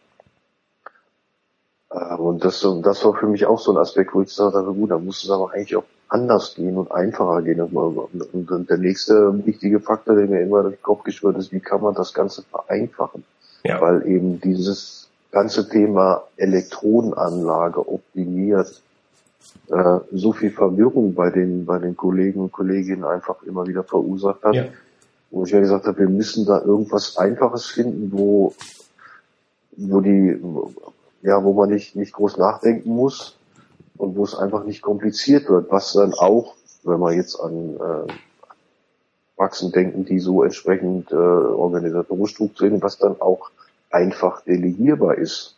äh, 1.91 2.15
und 2.17 2.45
das, 2.45 2.67
das 2.83 3.05
war 3.05 3.15
für 3.15 3.27
mich 3.27 3.47
auch 3.47 3.61
so 3.61 3.73
ein 3.73 3.79
Aspekt, 3.79 4.15
wo 4.15 4.23
ich 4.23 4.33
sagte, 4.33 4.63
gut, 4.63 4.91
da 4.91 4.99
muss 4.99 5.23
es 5.23 5.31
aber 5.31 5.53
eigentlich 5.53 5.77
auch 5.77 5.85
anders 6.13 6.55
gehen 6.55 6.77
und 6.77 6.93
einfacher 6.93 7.43
gehen. 7.43 7.61
Und 7.61 8.71
der 8.71 8.77
nächste 8.77 9.47
wichtige 9.47 9.81
Faktor, 9.81 10.15
der 10.17 10.27
mir 10.27 10.43
immer 10.43 10.63
durch 10.63 10.77
den 10.77 10.83
Kopf 10.83 11.05
geschwört 11.05 11.39
ist, 11.39 11.53
wie 11.53 11.61
kann 11.61 11.81
man 11.81 11.95
das 11.95 12.13
Ganze 12.13 12.43
vereinfachen? 12.43 13.25
Ja. 13.65 13.81
Weil 13.81 14.07
eben 14.07 14.41
dieses 14.41 15.09
ganze 15.31 15.69
Thema 15.69 16.25
Elektronenanlage 16.37 17.89
optimiert 17.89 18.83
äh, 19.71 19.99
so 20.13 20.33
viel 20.33 20.51
Verwirrung 20.51 21.15
bei 21.15 21.31
den, 21.31 21.65
bei 21.65 21.79
den 21.79 21.97
Kollegen 21.97 22.41
und 22.41 22.53
Kolleginnen 22.53 23.05
einfach 23.05 23.43
immer 23.45 23.67
wieder 23.67 23.83
verursacht 23.83 24.43
hat. 24.45 24.55
Ja. 24.55 24.65
Wo 25.31 25.45
ich 25.45 25.51
ja 25.51 25.61
gesagt 25.61 25.87
habe, 25.87 25.99
wir 25.99 26.11
müssen 26.11 26.45
da 26.45 26.61
irgendwas 26.61 27.17
Einfaches 27.17 27.67
finden, 27.67 28.13
wo, 28.13 28.53
wo 29.79 30.01
die, 30.03 30.39
ja, 31.23 31.43
wo 31.43 31.55
man 31.55 31.71
nicht, 31.71 31.97
nicht 31.97 32.13
groß 32.13 32.37
nachdenken 32.37 32.91
muss, 32.91 33.39
und 34.03 34.17
wo 34.17 34.25
es 34.25 34.35
einfach 34.35 34.65
nicht 34.65 34.83
kompliziert 34.83 35.49
wird, 35.49 35.71
was 35.71 35.93
dann 35.93 36.13
auch, 36.13 36.55
wenn 36.83 36.99
wir 36.99 37.13
jetzt 37.13 37.39
an 37.39 37.77
äh, 37.77 38.13
Praxen 39.37 39.71
denken, 39.71 40.05
die 40.05 40.19
so 40.19 40.43
entsprechend 40.43 41.13
äh, 41.13 41.15
organisatorisch 41.15 42.33
strukturieren, 42.33 42.83
was 42.83 42.99
dann 42.99 43.21
auch 43.21 43.53
einfach 43.91 44.41
delegierbar 44.43 45.19
ist. 45.19 45.55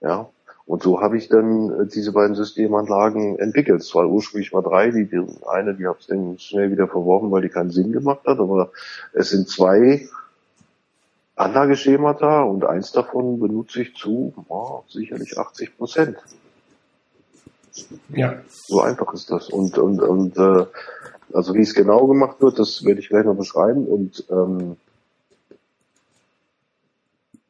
Ja, 0.00 0.28
und 0.66 0.84
so 0.84 1.00
habe 1.00 1.18
ich 1.18 1.28
dann 1.28 1.70
äh, 1.70 1.86
diese 1.86 2.12
beiden 2.12 2.36
Systemanlagen 2.36 3.40
entwickelt. 3.40 3.80
Es 3.80 3.92
war 3.92 4.06
ursprünglich 4.06 4.52
mal 4.52 4.62
drei, 4.62 4.92
die, 4.92 5.06
die 5.06 5.20
eine, 5.48 5.74
die 5.74 5.86
habe 5.86 5.98
ich 5.98 6.06
dann 6.06 6.38
schnell 6.38 6.70
wieder 6.70 6.86
verworfen, 6.86 7.32
weil 7.32 7.42
die 7.42 7.48
keinen 7.48 7.70
Sinn 7.70 7.90
gemacht 7.90 8.20
hat, 8.24 8.38
aber 8.38 8.70
es 9.14 9.30
sind 9.30 9.48
zwei 9.48 10.08
Anlageschemata 11.34 12.42
und 12.42 12.64
eins 12.64 12.92
davon 12.92 13.40
benutze 13.40 13.82
ich 13.82 13.96
zu 13.96 14.32
oh, 14.48 14.82
sicherlich 14.86 15.36
80 15.36 15.76
Prozent. 15.76 16.18
Ja. 18.08 18.40
So 18.48 18.80
einfach 18.80 19.12
ist 19.14 19.30
das. 19.30 19.48
Und, 19.48 19.78
und, 19.78 20.00
und 20.00 20.36
äh, 20.36 20.66
also 21.32 21.54
wie 21.54 21.62
es 21.62 21.74
genau 21.74 22.06
gemacht 22.06 22.40
wird, 22.40 22.58
das 22.58 22.84
werde 22.84 23.00
ich 23.00 23.08
gleich 23.08 23.24
noch 23.24 23.36
beschreiben. 23.36 23.86
Und 23.86 24.24
ähm, 24.30 24.76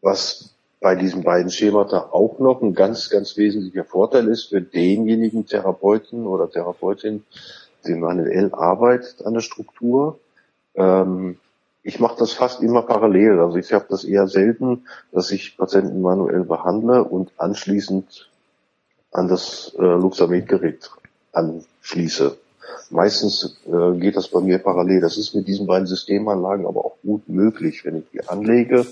Was 0.07 0.55
bei 0.81 0.95
diesen 0.95 1.25
beiden 1.25 1.51
Schemata 1.51 2.11
auch 2.13 2.39
noch 2.39 2.63
ein 2.63 2.75
ganz, 2.75 3.11
ganz 3.11 3.37
wesentlicher 3.37 3.85
Vorteil 3.85 4.29
ist 4.29 4.51
für 4.51 4.61
denjenigen 4.63 5.47
Therapeuten 5.47 6.29
oder 6.29 6.49
Therapeutin, 6.49 7.25
die 7.87 7.95
manuell 7.95 8.55
arbeitet 8.55 9.27
an 9.27 9.35
der 9.35 9.41
Struktur. 9.41 10.21
Ähm, 10.77 11.39
ich 11.83 11.99
mache 11.99 12.19
das 12.19 12.33
fast 12.33 12.63
immer 12.63 12.83
parallel. 12.83 13.41
Also 13.41 13.57
ich 13.57 13.73
habe 13.73 13.87
das 13.89 14.05
eher 14.05 14.29
selten, 14.29 14.87
dass 15.11 15.31
ich 15.31 15.57
Patienten 15.57 16.03
manuell 16.03 16.45
behandle 16.45 17.03
und 17.03 17.33
anschließend 17.37 18.29
an 19.13 19.29
das 19.29 19.75
äh, 19.79 19.83
Luxamed-Gerät 19.83 20.91
anschließe. 21.33 22.37
Meistens 22.91 23.59
äh, 23.67 23.99
geht 23.99 24.17
das 24.17 24.29
bei 24.29 24.41
mir 24.41 24.59
parallel. 24.59 25.01
Das 25.01 25.17
ist 25.17 25.35
mit 25.35 25.49
diesen 25.49 25.67
beiden 25.67 25.87
Systemanlagen 25.87 26.67
aber 26.67 26.85
auch 26.85 26.97
gut 27.03 27.29
möglich. 27.29 27.85
Wenn 27.85 27.99
ich 27.99 28.11
die 28.13 28.29
anlege, 28.29 28.87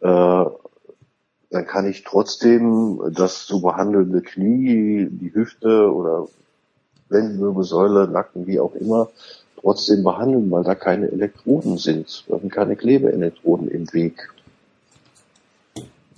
äh, 0.00 0.44
dann 1.50 1.66
kann 1.66 1.88
ich 1.88 2.04
trotzdem 2.04 3.00
das 3.14 3.46
zu 3.46 3.62
behandelnde 3.62 4.20
Knie, 4.20 5.08
die 5.10 5.32
Hüfte 5.34 5.92
oder 5.92 6.28
Lendenwirbelsäule, 7.08 8.08
Nacken, 8.08 8.46
wie 8.46 8.60
auch 8.60 8.74
immer, 8.74 9.08
trotzdem 9.56 10.04
behandeln, 10.04 10.50
weil 10.50 10.64
da 10.64 10.74
keine 10.74 11.10
Elektroden 11.10 11.78
sind. 11.78 12.24
Da 12.28 12.38
sind 12.38 12.52
keine 12.52 12.76
Klebeelektroden 12.76 13.68
im 13.68 13.92
Weg. 13.92 14.30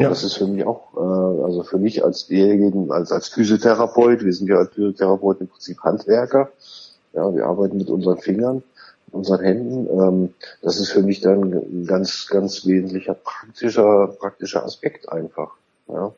Ja. 0.01 0.09
Das 0.09 0.25
ist 0.25 0.39
für 0.39 0.47
mich 0.47 0.65
auch, 0.65 0.95
äh, 0.97 1.45
also 1.45 1.63
für 1.63 1.77
mich 1.77 2.03
als 2.03 2.27
derjenigen, 2.27 2.91
als, 2.91 3.13
als 3.13 3.29
Physiotherapeut, 3.29 4.25
wir 4.25 4.33
sind 4.33 4.49
ja 4.49 4.57
als 4.57 4.71
Physiotherapeut 4.71 5.43
im 5.43 5.49
Prinzip 5.49 5.79
Handwerker, 5.81 6.51
ja, 7.13 7.35
wir 7.35 7.45
arbeiten 7.45 7.77
mit 7.77 7.91
unseren 7.91 8.17
Fingern, 8.17 8.63
unseren 9.13 9.41
Händen. 9.41 9.87
Ähm, 9.91 10.35
das 10.63 10.79
ist 10.79 10.91
für 10.91 11.03
mich 11.03 11.21
dann 11.21 11.53
ein 11.53 11.87
ganz, 11.87 12.29
ganz 12.29 12.67
wesentlicher 12.67 13.13
praktischer, 13.13 14.07
praktischer 14.19 14.65
Aspekt 14.65 15.07
einfach. 15.11 15.51
Ja. 15.89 16.13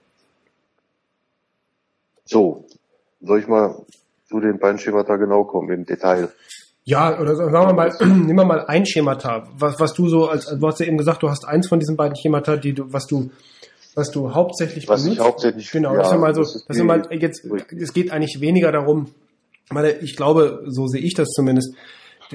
So, 2.25 2.65
soll 3.21 3.41
ich 3.41 3.49
mal 3.49 3.75
zu 4.29 4.39
den 4.39 4.61
beiden 4.61 4.79
Schemata 4.79 5.17
genau 5.17 5.43
kommen 5.43 5.71
im 5.71 5.87
Detail? 5.87 6.29
Ja, 6.85 7.19
oder 7.21 7.35
sagen 7.35 7.53
wir 7.53 7.73
mal, 7.73 7.93
nehmen 8.01 8.37
wir 8.37 8.45
mal 8.45 8.65
ein 8.67 8.87
Schemata, 8.87 9.49
was, 9.57 9.81
was 9.81 9.93
du 9.93 10.09
so, 10.09 10.29
als, 10.29 10.47
du 10.47 10.67
hast 10.69 10.79
ja 10.79 10.87
eben 10.87 10.99
gesagt, 10.99 11.25
du 11.25 11.31
hast 11.31 11.45
eins 11.49 11.67
von 11.67 11.81
diesen 11.81 11.97
beiden 11.97 12.17
Schemata, 12.17 12.57
die 12.57 12.75
du, 12.75 12.93
was 12.93 13.09
du 13.09 13.31
was 13.95 14.11
du 14.11 14.35
hauptsächlich 14.35 14.89
was 14.89 15.03
benutzt. 15.03 15.21
ich 15.21 15.25
hauptsächlich 15.25 15.71
genau 15.71 15.93
ja, 15.95 16.03
das 16.03 16.13
ist 16.13 16.19
mal 16.19 16.35
so 16.35 16.43
das 16.43 16.55
ist, 16.57 16.69
das 16.69 16.77
ist 16.77 16.85
mal 16.85 17.09
jetzt 17.11 17.45
es 17.45 17.93
geht 17.93 18.11
eigentlich 18.11 18.41
weniger 18.41 18.73
darum 18.73 19.09
weil 19.71 19.99
ich 20.03 20.17
glaube 20.17 20.65
so 20.67 20.87
sehe 20.87 21.01
ich 21.01 21.15
das 21.15 21.29
zumindest 21.29 21.75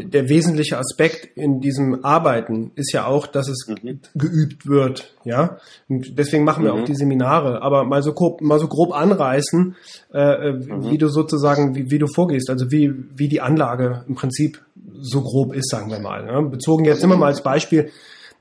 der 0.03 0.29
wesentliche 0.29 0.77
Aspekt 0.77 1.37
in 1.37 1.59
diesem 1.59 2.03
Arbeiten 2.05 2.71
ist 2.75 2.93
ja 2.93 3.05
auch, 3.05 3.27
dass 3.27 3.47
es 3.47 3.67
mhm. 3.67 3.99
geübt 4.15 4.67
wird, 4.67 5.13
ja. 5.23 5.57
Und 5.89 6.17
deswegen 6.17 6.43
machen 6.43 6.63
wir 6.63 6.73
mhm. 6.73 6.81
auch 6.81 6.85
die 6.85 6.95
Seminare. 6.95 7.61
Aber 7.61 7.83
mal 7.83 8.03
so 8.03 8.13
grob, 8.13 8.41
mal 8.41 8.59
so 8.59 8.67
grob 8.67 8.93
anreißen, 8.93 9.75
äh, 10.13 10.19
äh, 10.19 10.53
mhm. 10.53 10.91
wie 10.91 10.97
du 10.97 11.07
sozusagen, 11.07 11.75
wie, 11.75 11.89
wie 11.91 11.99
du 11.99 12.07
vorgehst, 12.07 12.49
also 12.49 12.71
wie 12.71 12.93
wie 13.15 13.27
die 13.27 13.41
Anlage 13.41 14.05
im 14.07 14.15
Prinzip 14.15 14.61
so 14.99 15.21
grob 15.21 15.53
ist, 15.53 15.69
sagen 15.69 15.89
wir 15.89 15.99
mal. 15.99 16.25
Ne? 16.25 16.49
Bezogen 16.49 16.85
jetzt 16.85 17.03
immer 17.03 17.17
mal 17.17 17.27
als 17.27 17.43
Beispiel 17.43 17.89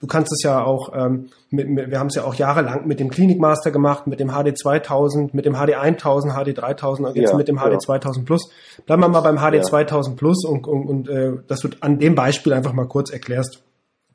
Du 0.01 0.07
kannst 0.07 0.33
es 0.33 0.43
ja 0.43 0.63
auch, 0.63 0.93
ähm, 0.95 1.31
mit, 1.51 1.69
mit, 1.69 1.91
wir 1.91 1.99
haben 1.99 2.09
es 2.09 2.15
ja 2.17 2.25
auch 2.25 2.35
jahrelang 2.35 2.87
mit 2.87 3.01
dem 3.01 3.09
Klinikmaster 3.09 3.71
gemacht, 3.71 4.07
mit 4.07 4.21
dem 4.21 4.31
HD 4.31 4.57
2000, 4.57 5.33
mit 5.33 5.47
dem 5.47 5.55
HD 5.55 5.75
1000, 5.75 6.35
HD 6.35 6.59
3000 6.59 7.09
und 7.09 7.17
jetzt 7.17 7.31
ja, 7.31 7.37
mit 7.37 7.49
dem 7.49 7.57
HD 7.57 7.73
ja. 7.73 7.79
2000 7.79 8.27
Plus. 8.27 8.51
Bleiben 8.85 9.03
wir 9.03 9.09
mal 9.09 9.23
beim 9.23 9.39
HD 9.39 9.57
ja. 9.57 9.63
2000 9.63 10.17
Plus 10.17 10.45
und, 10.45 10.67
und, 10.67 10.87
und 10.87 11.09
äh, 11.09 11.33
dass 11.49 11.61
du 11.61 11.69
an 11.81 11.99
dem 11.99 12.15
Beispiel 12.15 12.53
einfach 12.53 12.73
mal 12.73 12.87
kurz 12.87 13.11
erklärst 13.11 13.63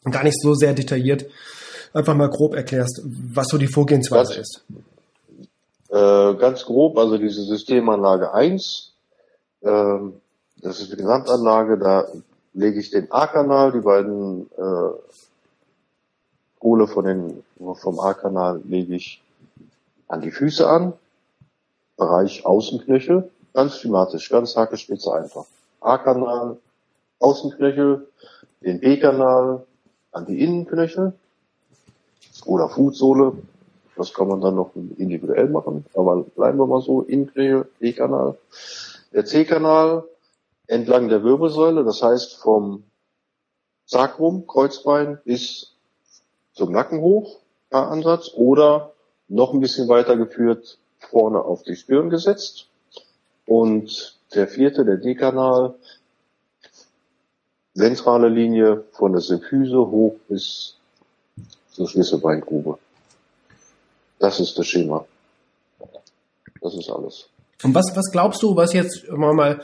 und 0.04 0.12
gar 0.12 0.24
nicht 0.24 0.39
so 0.39 0.54
sehr 0.54 0.74
detailliert, 0.74 1.26
einfach 1.94 2.15
mal 2.15 2.30
grob 2.30 2.56
erklärst, 2.56 3.02
was 3.34 3.48
so 3.48 3.58
die 3.58 3.67
Vorgehensweise 3.67 4.36
ganz, 4.36 4.48
ist. 4.48 4.65
Äh, 5.89 6.36
ganz 6.36 6.65
grob, 6.65 6.98
also 6.98 7.17
diese 7.17 7.44
Systemanlage 7.44 8.34
1, 8.34 8.94
äh, 9.62 9.98
das 10.62 10.80
ist 10.80 10.91
die 10.91 10.98
Gesamtanlage, 10.98 11.78
da 11.78 12.06
lege 12.54 12.80
ich 12.80 12.91
den 12.91 13.12
A-Kanal, 13.12 13.72
die 13.72 13.80
beiden 13.80 14.50
äh, 14.58 14.91
Kohle 16.62 16.88
von 16.88 17.06
den, 17.06 17.43
vom 17.74 18.00
A-Kanal 18.00 18.62
lege 18.63 18.95
ich 18.95 19.21
an 20.08 20.21
die 20.21 20.32
Füße 20.32 20.67
an. 20.69 20.93
Bereich 21.97 22.45
Außenknöchel. 22.45 23.30
Ganz 23.54 23.78
schematisch, 23.78 24.30
ganz 24.30 24.56
hake 24.56 24.78
spitze 24.78 25.12
einfach. 25.13 25.45
A-Kanal, 25.82 26.58
Außenknöchel, 27.19 28.08
den 28.62 28.80
B-Kanal 28.80 29.65
an 30.12 30.26
die 30.28 30.39
Innenknöchel 30.41 31.13
oder 32.45 32.69
Fußsohle. 32.69 33.34
Das 33.97 34.13
kann 34.13 34.28
man 34.28 34.41
dann 34.41 34.56
noch 34.56 34.71
individuell 34.76 35.50
machen, 35.50 35.86
aber 35.95 36.21
bleiben 36.21 36.60
wir 36.60 36.67
mal 36.67 36.82
so, 36.82 37.02
Innenknöchel, 37.02 37.67
B-Kanal. 37.80 38.38
Der 39.13 39.26
C-Kanal 39.26 40.04
entlang 40.67 41.10
der 41.10 41.24
Wirbelsäule, 41.24 41.84
das 41.84 42.02
heißt 42.04 42.36
vom 42.36 42.84
Sacrum, 43.86 44.45
Kreuzbein 44.47 45.17
bis 45.26 45.71
zum 46.62 46.74
Nacken 46.74 47.02
hoch, 47.02 47.39
Ansatz, 47.71 48.34
oder 48.36 48.93
noch 49.28 49.52
ein 49.52 49.62
bisschen 49.62 49.88
weiter 49.88 50.15
geführt, 50.15 50.78
vorne 51.00 51.39
auf 51.39 51.63
die 51.63 51.76
Stirn 51.76 52.12
gesetzt. 52.12 52.67
Und 53.47 54.19
der 54.36 54.47
vierte, 54.47 54.86
der 54.86 54.97
D-Kanal, 54.97 55.74
ventrale 57.74 58.30
Linie 58.30 58.84
von 58.91 59.12
der 59.12 59.21
Symphyse 59.21 59.76
hoch 59.76 60.19
bis 60.28 60.76
zur 61.71 61.89
Schlüsselbeingrube. 61.89 62.78
Das 64.19 64.39
ist 64.39 64.60
das 64.60 64.67
Schema. 64.67 65.08
Das 66.62 66.76
ist 66.76 66.91
alles. 66.91 67.28
Und 67.63 67.74
was, 67.74 67.91
was 67.95 68.12
glaubst 68.12 68.43
du, 68.43 68.56
was 68.56 68.74
jetzt 68.74 69.10
mal, 69.10 69.63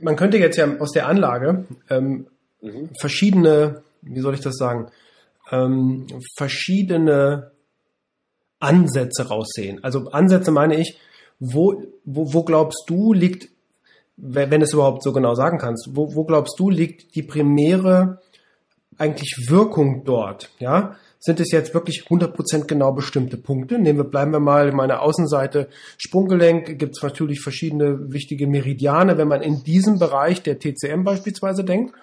man 0.00 0.16
könnte 0.16 0.38
jetzt 0.38 0.56
ja 0.56 0.78
aus 0.78 0.92
der 0.92 1.06
Anlage 1.06 1.66
ähm, 1.90 2.28
mhm. 2.62 2.88
verschiedene, 2.98 3.82
wie 4.00 4.20
soll 4.20 4.32
ich 4.32 4.40
das 4.40 4.56
sagen, 4.56 4.90
ähm, 5.50 6.06
verschiedene 6.36 7.52
Ansätze 8.60 9.28
raussehen. 9.28 9.82
Also 9.82 10.10
Ansätze 10.10 10.50
meine 10.50 10.78
ich, 10.78 10.98
wo, 11.38 11.82
wo, 12.04 12.32
wo 12.32 12.42
glaubst 12.44 12.84
du 12.86 13.12
liegt, 13.12 13.48
wenn 14.16 14.62
es 14.62 14.72
überhaupt 14.72 15.02
so 15.02 15.12
genau 15.12 15.34
sagen 15.34 15.58
kannst, 15.58 15.90
wo, 15.92 16.14
wo 16.14 16.24
glaubst 16.24 16.58
du 16.58 16.70
liegt 16.70 17.14
die 17.14 17.22
primäre 17.22 18.20
eigentlich 18.96 19.48
Wirkung 19.48 20.04
dort? 20.04 20.50
Ja, 20.60 20.96
sind 21.18 21.40
es 21.40 21.50
jetzt 21.52 21.72
wirklich 21.72 22.04
100% 22.08 22.66
genau 22.66 22.92
bestimmte 22.92 23.36
Punkte? 23.38 23.78
Nehmen 23.78 23.98
wir, 23.98 24.04
bleiben 24.04 24.32
wir 24.32 24.40
mal 24.40 24.68
in 24.68 24.76
meiner 24.76 25.00
Außenseite 25.00 25.68
Sprunggelenk, 25.96 26.78
gibt 26.78 26.96
es 26.96 27.02
natürlich 27.02 27.40
verschiedene 27.40 28.12
wichtige 28.12 28.46
Meridiane, 28.46 29.16
wenn 29.16 29.28
man 29.28 29.40
in 29.40 29.64
diesem 29.64 29.98
Bereich 29.98 30.42
der 30.42 30.58
TCM 30.58 31.02
beispielsweise 31.02 31.64
denkt. 31.64 31.94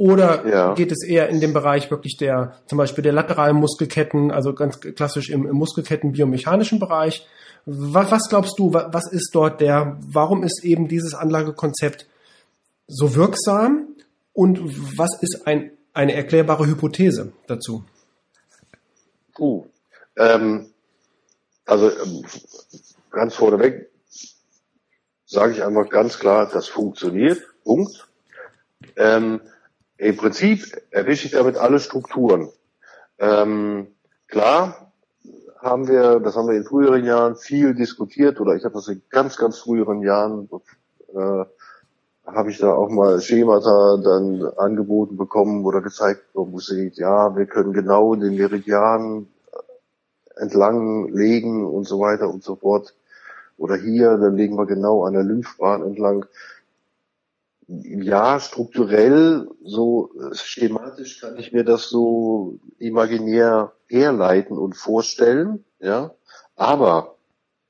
Oder 0.00 0.48
ja. 0.48 0.72
geht 0.72 0.92
es 0.92 1.04
eher 1.06 1.28
in 1.28 1.40
den 1.40 1.52
Bereich 1.52 1.90
wirklich 1.90 2.16
der, 2.16 2.56
zum 2.64 2.78
Beispiel 2.78 3.02
der 3.02 3.12
lateralen 3.12 3.58
Muskelketten, 3.58 4.30
also 4.30 4.54
ganz 4.54 4.80
klassisch 4.80 5.28
im, 5.28 5.46
im 5.46 5.56
Muskelketten-biomechanischen 5.56 6.78
Bereich? 6.80 7.26
Was, 7.66 8.10
was 8.10 8.30
glaubst 8.30 8.58
du, 8.58 8.72
was 8.72 9.12
ist 9.12 9.28
dort 9.34 9.60
der, 9.60 9.98
warum 10.00 10.42
ist 10.42 10.64
eben 10.64 10.88
dieses 10.88 11.12
Anlagekonzept 11.12 12.06
so 12.86 13.14
wirksam 13.14 13.88
und 14.32 14.58
was 14.96 15.20
ist 15.20 15.46
ein, 15.46 15.70
eine 15.92 16.14
erklärbare 16.14 16.66
Hypothese 16.66 17.34
dazu? 17.46 17.84
Uh, 19.38 19.66
ähm, 20.16 20.70
also 21.66 21.90
ähm, 21.90 22.24
ganz 23.10 23.34
vorneweg 23.34 23.90
sage 25.26 25.52
ich 25.52 25.62
einfach 25.62 25.90
ganz 25.90 26.18
klar, 26.18 26.48
das 26.50 26.68
funktioniert. 26.68 27.42
Punkt. 27.64 28.08
Ähm, 28.96 29.42
im 30.00 30.16
Prinzip 30.16 30.80
erwische 30.90 31.26
ich 31.26 31.32
damit 31.32 31.58
alle 31.58 31.78
Strukturen. 31.78 32.48
Ähm, 33.18 33.88
klar 34.28 34.92
haben 35.58 35.88
wir, 35.88 36.20
das 36.20 36.36
haben 36.36 36.48
wir 36.48 36.56
in 36.56 36.64
früheren 36.64 37.04
Jahren 37.04 37.36
viel 37.36 37.74
diskutiert 37.74 38.40
oder 38.40 38.54
ich 38.54 38.64
habe 38.64 38.74
das 38.74 38.88
in 38.88 39.02
ganz, 39.10 39.36
ganz 39.36 39.58
früheren 39.58 40.00
Jahren, 40.00 40.48
äh, 41.14 41.44
habe 42.26 42.50
ich 42.50 42.56
da 42.58 42.72
auch 42.72 42.88
mal 42.88 43.20
Schemata 43.20 43.98
dann 44.02 44.42
angeboten 44.56 45.18
bekommen 45.18 45.66
oder 45.66 45.82
gezeigt, 45.82 46.22
wo 46.32 46.58
sieht, 46.60 46.96
ja, 46.96 47.36
wir 47.36 47.44
können 47.44 47.74
genau 47.74 48.14
den 48.14 48.36
Meridian 48.36 49.26
entlang 50.36 51.08
legen 51.08 51.66
und 51.66 51.86
so 51.86 52.00
weiter 52.00 52.30
und 52.30 52.42
so 52.42 52.56
fort. 52.56 52.94
Oder 53.58 53.76
hier, 53.76 54.16
dann 54.16 54.38
legen 54.38 54.56
wir 54.56 54.64
genau 54.64 55.04
an 55.04 55.12
der 55.12 55.24
Lymphbahn 55.24 55.82
entlang 55.82 56.24
ja, 57.70 58.40
strukturell, 58.40 59.48
so 59.62 60.10
äh, 60.20 60.34
schematisch 60.34 61.20
kann 61.20 61.38
ich 61.38 61.52
mir 61.52 61.64
das 61.64 61.88
so 61.88 62.58
imaginär 62.78 63.72
herleiten 63.86 64.58
und 64.58 64.76
vorstellen, 64.76 65.64
ja. 65.78 66.12
Aber 66.56 67.14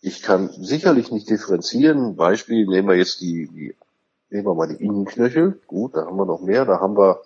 ich 0.00 0.22
kann 0.22 0.48
sicherlich 0.48 1.12
nicht 1.12 1.28
differenzieren. 1.28 2.16
Beispiel, 2.16 2.66
nehmen 2.66 2.88
wir 2.88 2.96
jetzt 2.96 3.20
die, 3.20 3.48
die 3.48 3.76
nehmen 4.30 4.46
wir 4.46 4.54
mal 4.54 4.68
die 4.68 4.82
Innenknöchel. 4.82 5.60
Gut, 5.66 5.94
da 5.94 6.06
haben 6.06 6.16
wir 6.16 6.26
noch 6.26 6.40
mehr. 6.40 6.64
Da 6.64 6.80
haben 6.80 6.96
wir 6.96 7.20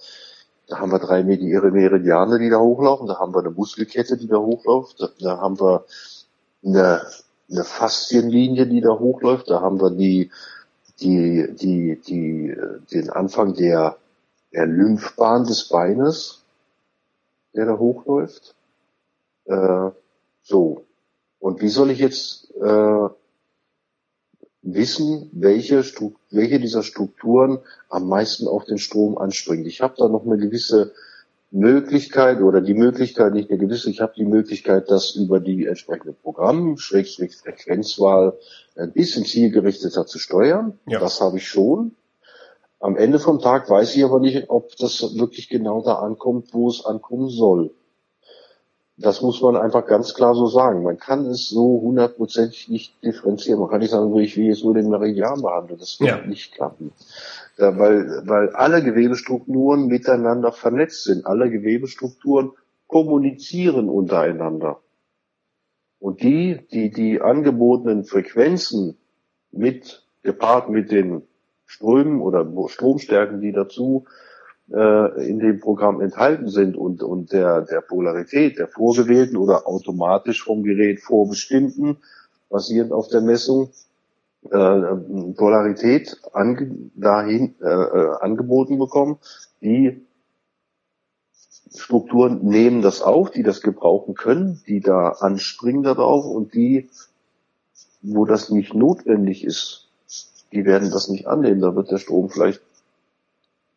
Da 0.66 0.78
haben 0.78 0.92
wir 0.92 0.98
drei 0.98 1.22
Meridiane, 1.22 2.38
die 2.38 2.48
da 2.48 2.58
hochlaufen. 2.58 3.06
Da 3.06 3.18
haben 3.18 3.34
wir 3.34 3.40
eine 3.40 3.50
Muskelkette, 3.50 4.16
die 4.16 4.28
da 4.28 4.38
hochläuft. 4.38 5.00
Da, 5.00 5.08
da 5.20 5.38
haben 5.38 5.60
wir 5.60 5.84
eine, 6.64 7.02
eine 7.50 7.64
Faszienlinie, 7.64 8.66
die 8.66 8.80
da 8.80 8.98
hochläuft. 8.98 9.50
Da 9.50 9.60
haben 9.60 9.78
wir 9.80 9.90
die, 9.90 10.30
die, 11.00 11.48
die, 11.54 12.00
die, 12.00 12.54
den 12.92 13.10
Anfang 13.10 13.54
der, 13.54 13.96
der 14.52 14.66
Lymphbahn 14.66 15.44
des 15.44 15.68
Beines, 15.68 16.44
der 17.54 17.66
da 17.66 17.78
hochläuft. 17.78 18.54
Äh, 19.46 19.90
so. 20.42 20.84
Und 21.38 21.60
wie 21.60 21.68
soll 21.68 21.90
ich 21.90 21.98
jetzt 21.98 22.50
äh, 22.56 23.08
wissen, 24.62 25.28
welche, 25.32 25.84
welche 26.30 26.58
dieser 26.58 26.82
Strukturen 26.82 27.58
am 27.88 28.08
meisten 28.08 28.48
auf 28.48 28.64
den 28.64 28.78
Strom 28.78 29.18
anspringt? 29.18 29.66
Ich 29.66 29.80
habe 29.80 29.94
da 29.98 30.08
noch 30.08 30.24
eine 30.24 30.38
gewisse 30.38 30.92
Möglichkeit 31.54 32.40
oder 32.40 32.60
die 32.60 32.74
Möglichkeit, 32.74 33.32
nicht 33.32 33.48
eine 33.48 33.58
gewisse, 33.58 33.88
ich 33.88 34.00
habe 34.00 34.12
die 34.16 34.24
Möglichkeit, 34.24 34.90
das 34.90 35.14
über 35.14 35.38
die 35.38 35.66
entsprechende 35.66 36.12
Programm, 36.12 36.76
Schrägstrich 36.78 37.36
Frequenzwahl, 37.36 38.36
ein 38.76 38.92
bisschen 38.92 39.24
zielgerichteter 39.24 40.04
zu 40.04 40.18
steuern. 40.18 40.78
Ja. 40.86 40.98
Das 40.98 41.20
habe 41.20 41.36
ich 41.38 41.46
schon. 41.46 41.94
Am 42.80 42.96
Ende 42.96 43.20
vom 43.20 43.40
Tag 43.40 43.70
weiß 43.70 43.94
ich 43.94 44.04
aber 44.04 44.18
nicht, 44.18 44.50
ob 44.50 44.76
das 44.76 45.16
wirklich 45.16 45.48
genau 45.48 45.80
da 45.80 45.94
ankommt, 46.00 46.48
wo 46.52 46.68
es 46.68 46.84
ankommen 46.84 47.28
soll. 47.28 47.70
Das 48.96 49.22
muss 49.22 49.42
man 49.42 49.56
einfach 49.56 49.86
ganz 49.86 50.14
klar 50.14 50.34
so 50.34 50.46
sagen. 50.46 50.84
Man 50.84 50.98
kann 50.98 51.26
es 51.26 51.48
so 51.48 51.80
hundertprozentig 51.82 52.68
nicht 52.68 53.02
differenzieren. 53.02 53.58
Man 53.58 53.68
kann 53.68 53.80
nicht 53.80 53.90
sagen, 53.90 54.14
ich 54.16 54.36
will 54.36 54.46
jetzt 54.46 54.62
nur 54.62 54.74
den 54.74 54.88
Meridian 54.88 55.42
behandeln. 55.42 55.80
Das 55.80 55.98
wird 55.98 56.10
ja. 56.10 56.26
nicht 56.26 56.54
klappen. 56.54 56.92
Da, 57.56 57.76
weil, 57.76 58.22
weil 58.24 58.50
alle 58.50 58.84
Gewebestrukturen 58.84 59.86
miteinander 59.86 60.52
vernetzt 60.52 61.04
sind. 61.04 61.26
Alle 61.26 61.50
Gewebestrukturen 61.50 62.52
kommunizieren 62.86 63.88
untereinander. 63.88 64.80
Und 65.98 66.22
die, 66.22 66.64
die 66.70 66.90
die 66.90 67.20
angebotenen 67.20 68.04
Frequenzen 68.04 68.96
mit, 69.50 70.06
gepaart 70.22 70.68
mit 70.68 70.92
den 70.92 71.22
Strömen 71.66 72.20
oder 72.20 72.46
Stromstärken, 72.68 73.40
die 73.40 73.52
dazu 73.52 74.04
äh, 74.72 75.28
in 75.28 75.38
dem 75.38 75.60
Programm 75.60 76.00
enthalten 76.00 76.48
sind 76.48 76.76
und, 76.76 77.02
und 77.02 77.32
der, 77.32 77.62
der 77.62 77.80
Polarität 77.80 78.58
der 78.58 78.68
vorgewählten 78.68 79.36
oder 79.36 79.66
automatisch 79.66 80.42
vom 80.42 80.62
Gerät 80.62 81.00
vorbestimmten, 81.00 81.98
basierend 82.48 82.92
auf 82.92 83.08
der 83.08 83.20
Messung, 83.20 83.70
äh, 84.50 84.94
Polarität 85.36 86.16
ange, 86.32 86.90
dahin 86.94 87.54
äh, 87.60 87.66
äh, 87.66 88.16
angeboten 88.20 88.78
bekommen. 88.78 89.18
Die 89.60 90.06
Strukturen 91.74 92.44
nehmen 92.44 92.82
das 92.82 93.02
auf, 93.02 93.30
die 93.30 93.42
das 93.42 93.60
gebrauchen 93.60 94.14
können, 94.14 94.62
die 94.66 94.80
da 94.80 95.08
anspringen 95.08 95.82
darauf 95.82 96.24
und 96.24 96.54
die, 96.54 96.88
wo 98.00 98.24
das 98.24 98.50
nicht 98.50 98.74
notwendig 98.74 99.44
ist, 99.44 99.88
die 100.52 100.64
werden 100.64 100.90
das 100.90 101.08
nicht 101.08 101.26
annehmen. 101.26 101.60
Da 101.60 101.74
wird 101.74 101.90
der 101.90 101.98
Strom 101.98 102.30
vielleicht 102.30 102.60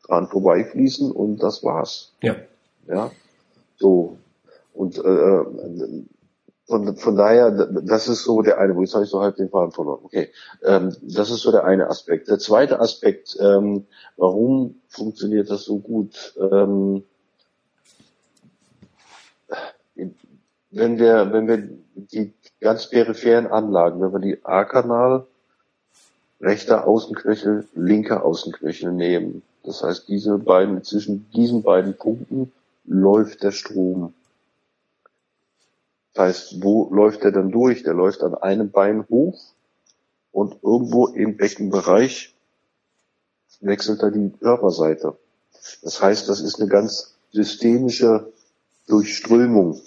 dran 0.07 0.27
vorbeifließen 0.27 1.11
und 1.11 1.37
das 1.43 1.63
war's. 1.63 2.13
Ja. 2.21 2.35
Ja. 2.87 3.11
So. 3.77 4.17
Und 4.73 4.97
äh, 4.97 6.03
von, 6.67 6.97
von 6.97 7.15
daher, 7.15 7.51
das 7.51 8.07
ist 8.07 8.23
so 8.23 8.41
der 8.41 8.59
eine, 8.59 8.75
wo 8.75 8.81
jetzt 8.81 8.93
habe 8.93 9.05
ich 9.05 9.09
so 9.09 9.21
halb 9.21 9.37
den 9.37 9.49
Faden 9.49 9.71
verloren. 9.71 10.01
Okay, 10.03 10.29
ähm, 10.63 10.93
das 11.01 11.31
ist 11.31 11.41
so 11.41 11.51
der 11.51 11.63
eine 11.63 11.89
Aspekt. 11.89 12.27
Der 12.27 12.39
zweite 12.39 12.79
Aspekt, 12.79 13.37
ähm, 13.39 13.85
warum 14.17 14.81
funktioniert 14.89 15.49
das 15.49 15.63
so 15.63 15.79
gut? 15.79 16.35
Ähm, 16.39 17.03
wenn 20.71 20.99
wir, 20.99 21.31
wenn 21.31 21.47
wir 21.47 21.69
die 21.95 22.33
ganz 22.59 22.89
peripheren 22.89 23.47
Anlagen, 23.47 24.01
wenn 24.01 24.11
wir 24.11 24.19
die 24.19 24.43
A-Kanal, 24.43 25.25
rechter 26.41 26.85
Außenknöchel, 26.85 27.65
linker 27.73 28.23
Außenknöchel 28.23 28.91
nehmen, 28.91 29.41
das 29.67 29.83
heißt, 29.83 30.07
diese 30.07 30.37
beiden, 30.37 30.81
zwischen 30.85 31.29
diesen 31.31 31.61
beiden 31.61 31.97
Punkten 31.97 32.53
läuft 32.85 33.43
der 33.43 33.51
Strom. 33.51 34.13
Das 36.13 36.23
heißt, 36.23 36.63
wo 36.63 36.87
läuft 36.93 37.25
er 37.25 37.33
dann 37.33 37.51
durch? 37.51 37.83
Der 37.83 37.93
läuft 37.93 38.23
an 38.23 38.33
einem 38.33 38.71
Bein 38.71 39.05
hoch 39.09 39.37
und 40.31 40.55
irgendwo 40.63 41.07
im 41.07 41.35
Beckenbereich 41.35 42.33
wechselt 43.59 44.01
er 44.03 44.11
die 44.11 44.31
Körperseite. 44.39 45.17
Das 45.81 46.01
heißt, 46.01 46.29
das 46.29 46.39
ist 46.39 46.61
eine 46.61 46.69
ganz 46.69 47.17
systemische 47.33 48.31
Durchströmung 48.87 49.81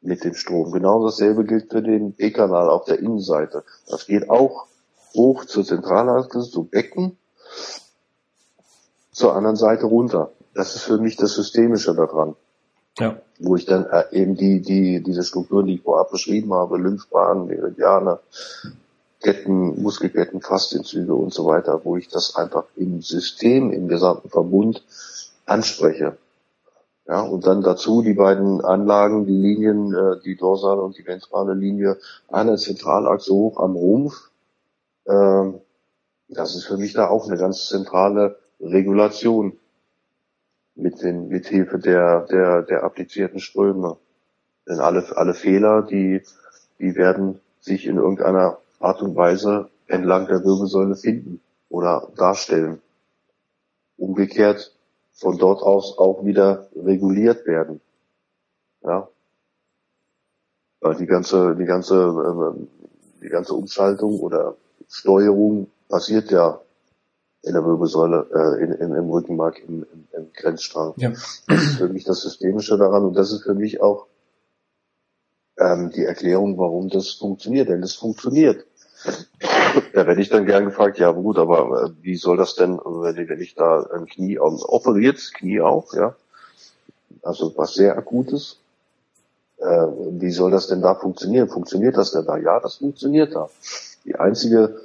mit 0.00 0.24
dem 0.24 0.34
Strom. 0.34 0.72
Genau 0.72 1.04
dasselbe 1.04 1.44
gilt 1.44 1.70
für 1.70 1.82
den 1.82 2.14
B-Kanal 2.14 2.68
auf 2.68 2.84
der 2.84 2.98
Innenseite. 2.98 3.62
Das 3.86 4.08
geht 4.08 4.28
auch 4.28 4.66
hoch 5.14 5.44
zur 5.44 5.64
Zentralachse, 5.64 6.40
zu 6.40 6.64
Becken 6.64 7.16
zur 9.20 9.36
anderen 9.36 9.56
Seite 9.56 9.86
runter. 9.86 10.30
Das 10.54 10.74
ist 10.74 10.82
für 10.82 10.98
mich 10.98 11.16
das 11.16 11.34
Systemische 11.34 11.94
daran. 11.94 12.34
Ja. 12.98 13.20
Wo 13.38 13.54
ich 13.54 13.66
dann 13.66 13.86
äh, 13.86 14.04
eben 14.10 14.34
die, 14.34 14.60
die, 14.60 15.02
diese 15.02 15.22
Strukturen, 15.22 15.66
die 15.66 15.74
ich 15.74 15.82
vorab 15.82 16.10
beschrieben 16.10 16.52
habe, 16.52 16.76
Lymphbahnen, 16.78 17.46
Meridiane, 17.46 18.18
Ketten, 19.22 19.80
Muskelketten, 19.80 20.40
Faszienzüge 20.40 21.14
und 21.14 21.32
so 21.32 21.46
weiter, 21.46 21.82
wo 21.84 21.96
ich 21.96 22.08
das 22.08 22.34
einfach 22.34 22.64
im 22.74 23.00
System, 23.00 23.70
im 23.70 23.86
gesamten 23.86 24.28
Verbund 24.28 24.82
anspreche. 25.46 26.16
Ja, 27.06 27.22
und 27.22 27.46
dann 27.46 27.62
dazu 27.62 28.02
die 28.02 28.14
beiden 28.14 28.64
Anlagen, 28.64 29.26
die 29.26 29.36
Linien, 29.36 29.94
äh, 29.94 30.20
die 30.24 30.36
dorsale 30.36 30.80
und 30.80 30.96
die 30.96 31.06
ventrale 31.06 31.54
Linie 31.54 31.98
der 32.32 32.56
Zentralachse 32.56 33.32
hoch 33.32 33.58
am 33.58 33.76
Rumpf. 33.76 34.30
Ähm, 35.06 35.60
das 36.28 36.54
ist 36.54 36.64
für 36.64 36.76
mich 36.76 36.92
da 36.92 37.08
auch 37.08 37.26
eine 37.26 37.36
ganz 37.36 37.68
zentrale 37.68 38.36
Regulation 38.60 39.58
mit 40.74 41.02
den, 41.02 41.28
mit 41.28 41.46
Hilfe 41.46 41.78
der, 41.78 42.26
der, 42.26 42.62
der 42.62 42.84
applizierten 42.84 43.40
Ströme. 43.40 43.96
Denn 44.68 44.78
alle, 44.78 45.04
alle 45.16 45.34
Fehler, 45.34 45.82
die, 45.82 46.22
die 46.78 46.94
werden 46.94 47.40
sich 47.60 47.86
in 47.86 47.96
irgendeiner 47.96 48.58
Art 48.78 49.02
und 49.02 49.16
Weise 49.16 49.68
entlang 49.86 50.26
der 50.26 50.44
Wirbelsäule 50.44 50.96
finden 50.96 51.40
oder 51.68 52.08
darstellen. 52.16 52.80
Umgekehrt 53.96 54.74
von 55.12 55.36
dort 55.36 55.62
aus 55.62 55.98
auch 55.98 56.24
wieder 56.24 56.68
reguliert 56.74 57.46
werden. 57.46 57.80
Ja. 58.82 59.08
Die 60.98 61.06
ganze, 61.06 61.56
die 61.56 61.66
ganze, 61.66 61.94
äh, 61.94 63.22
die 63.22 63.28
ganze 63.28 63.52
Umschaltung 63.54 64.18
oder 64.20 64.56
Steuerung 64.88 65.70
passiert 65.88 66.30
ja 66.30 66.60
in 67.42 67.54
der 67.54 67.64
Wirbelsäule, 67.64 68.26
äh, 68.34 68.62
in, 68.62 68.72
in, 68.72 68.94
im 68.94 69.10
Rückenmark, 69.10 69.58
im, 69.66 69.86
im, 69.92 70.08
im 70.12 70.32
Grenzstrang. 70.34 70.94
Ja. 70.96 71.10
Das 71.10 71.62
ist 71.62 71.76
für 71.78 71.88
mich 71.88 72.04
das 72.04 72.20
Systemische 72.20 72.76
daran 72.76 73.04
und 73.04 73.14
das 73.14 73.32
ist 73.32 73.42
für 73.44 73.54
mich 73.54 73.80
auch 73.80 74.06
ähm, 75.58 75.90
die 75.90 76.04
Erklärung, 76.04 76.58
warum 76.58 76.88
das 76.88 77.10
funktioniert. 77.12 77.68
Denn 77.68 77.80
das 77.80 77.94
funktioniert. 77.94 78.66
Da 79.94 80.06
werde 80.06 80.20
ich 80.20 80.28
dann 80.28 80.44
gern 80.44 80.66
gefragt, 80.66 80.98
ja 80.98 81.10
gut, 81.12 81.38
aber 81.38 81.84
äh, 81.84 81.90
wie 82.02 82.16
soll 82.16 82.36
das 82.36 82.54
denn, 82.54 82.78
wenn, 82.78 83.28
wenn 83.28 83.40
ich 83.40 83.54
da 83.54 83.86
ein 83.94 84.06
Knie 84.06 84.38
operiert, 84.38 85.32
Knie 85.34 85.60
auch, 85.60 85.94
ja, 85.94 86.16
also 87.22 87.52
was 87.56 87.74
sehr 87.74 87.96
akutes, 87.96 88.58
äh, 89.58 89.64
wie 89.64 90.30
soll 90.30 90.50
das 90.50 90.66
denn 90.66 90.82
da 90.82 90.94
funktionieren? 90.94 91.48
Funktioniert 91.48 91.96
das 91.96 92.12
denn 92.12 92.26
da? 92.26 92.36
Ja, 92.36 92.60
das 92.60 92.76
funktioniert 92.76 93.34
da. 93.34 93.48
Die 94.04 94.16
einzige 94.16 94.80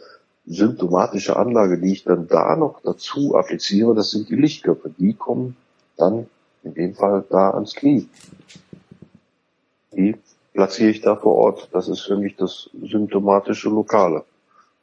symptomatische 0.48 1.36
Anlage, 1.36 1.80
die 1.80 1.94
ich 1.94 2.04
dann 2.04 2.28
da 2.28 2.56
noch 2.56 2.82
dazu 2.84 3.36
appliziere, 3.36 3.96
das 3.96 4.12
sind 4.12 4.30
die 4.30 4.36
Lichtköpfe. 4.36 4.92
Die 4.98 5.14
kommen 5.14 5.58
dann 5.98 6.28
in 6.64 6.74
dem 6.74 6.96
Fall 6.96 7.24
da 7.30 7.52
ans 7.52 7.74
Knie. 7.76 8.08
Die 9.92 10.16
platziere 10.54 10.90
ich 10.90 11.02
da 11.02 11.16
vor 11.16 11.36
Ort. 11.36 11.70
Das 11.72 11.88
ist 11.88 12.02
für 12.02 12.18
mich 12.18 12.36
das 12.36 12.70
symptomatische 12.82 13.70
Lokale, 13.70 14.24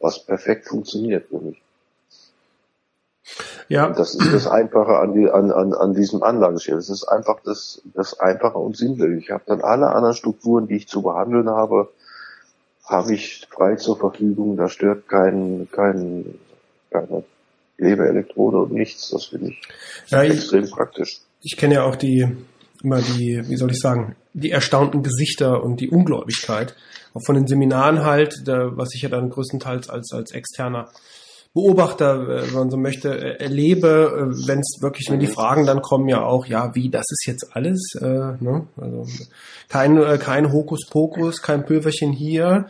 was 0.00 0.24
perfekt 0.24 0.68
funktioniert 0.68 1.28
für 1.28 1.38
mich. 1.38 1.62
Ja. 3.68 3.86
Und 3.86 3.98
das 3.98 4.14
ist 4.14 4.32
das 4.32 4.46
Einfache 4.46 4.98
an, 4.98 5.14
die, 5.14 5.30
an, 5.30 5.50
an, 5.50 5.72
an 5.72 5.94
diesem 5.94 6.22
Anlageschild. 6.22 6.78
Es 6.78 6.90
ist 6.90 7.04
einfach 7.04 7.40
das, 7.44 7.80
das 7.94 8.18
Einfache 8.18 8.58
und 8.58 8.76
Sinnliche. 8.76 9.14
Ich 9.14 9.30
habe 9.30 9.44
dann 9.46 9.62
alle 9.62 9.90
anderen 9.92 10.14
Strukturen, 10.14 10.66
die 10.66 10.76
ich 10.76 10.88
zu 10.88 11.02
behandeln 11.02 11.48
habe, 11.48 11.88
habe 12.92 13.14
ich 13.14 13.46
frei 13.50 13.74
zur 13.76 13.98
Verfügung. 13.98 14.56
Da 14.56 14.68
stört 14.68 15.08
kein, 15.08 15.68
kein, 15.72 16.38
keine 16.90 17.24
Lebeelektrode 17.78 18.58
und 18.58 18.72
nichts. 18.72 19.10
Das 19.10 19.26
finde 19.26 19.50
ich 19.50 19.60
ja, 20.06 20.22
extrem 20.22 20.64
ich, 20.64 20.70
praktisch. 20.70 21.20
Ich 21.40 21.56
kenne 21.56 21.74
ja 21.74 21.84
auch 21.84 21.96
die, 21.96 22.28
immer 22.82 23.00
die, 23.00 23.42
wie 23.48 23.56
soll 23.56 23.72
ich 23.72 23.80
sagen, 23.80 24.14
die 24.34 24.50
erstaunten 24.50 25.02
Gesichter 25.02 25.64
und 25.64 25.80
die 25.80 25.90
Ungläubigkeit. 25.90 26.76
Auch 27.14 27.22
von 27.24 27.34
den 27.34 27.46
Seminaren 27.46 28.04
halt, 28.04 28.46
da, 28.46 28.76
was 28.76 28.94
ich 28.94 29.02
ja 29.02 29.08
dann 29.08 29.30
größtenteils 29.30 29.90
als, 29.90 30.12
als 30.12 30.32
externer 30.32 30.88
Beobachter, 31.54 32.28
äh, 32.28 32.46
wenn 32.46 32.54
man 32.54 32.70
so 32.70 32.78
möchte, 32.78 33.10
äh, 33.10 33.42
erlebe, 33.42 34.30
äh, 34.32 34.48
wenn 34.48 34.60
es 34.60 34.78
wirklich, 34.80 35.10
wenn 35.10 35.20
die 35.20 35.26
Fragen 35.26 35.66
dann 35.66 35.82
kommen 35.82 36.08
ja 36.08 36.24
auch, 36.24 36.46
ja, 36.46 36.74
wie, 36.74 36.88
das 36.88 37.04
ist 37.10 37.26
jetzt 37.26 37.54
alles, 37.54 37.94
äh, 38.00 38.06
ne? 38.06 38.66
Also 38.80 39.06
kein, 39.68 40.18
kein 40.18 40.50
Hokuspokus, 40.50 41.42
kein 41.42 41.66
Pülverchen 41.66 42.12
hier, 42.12 42.68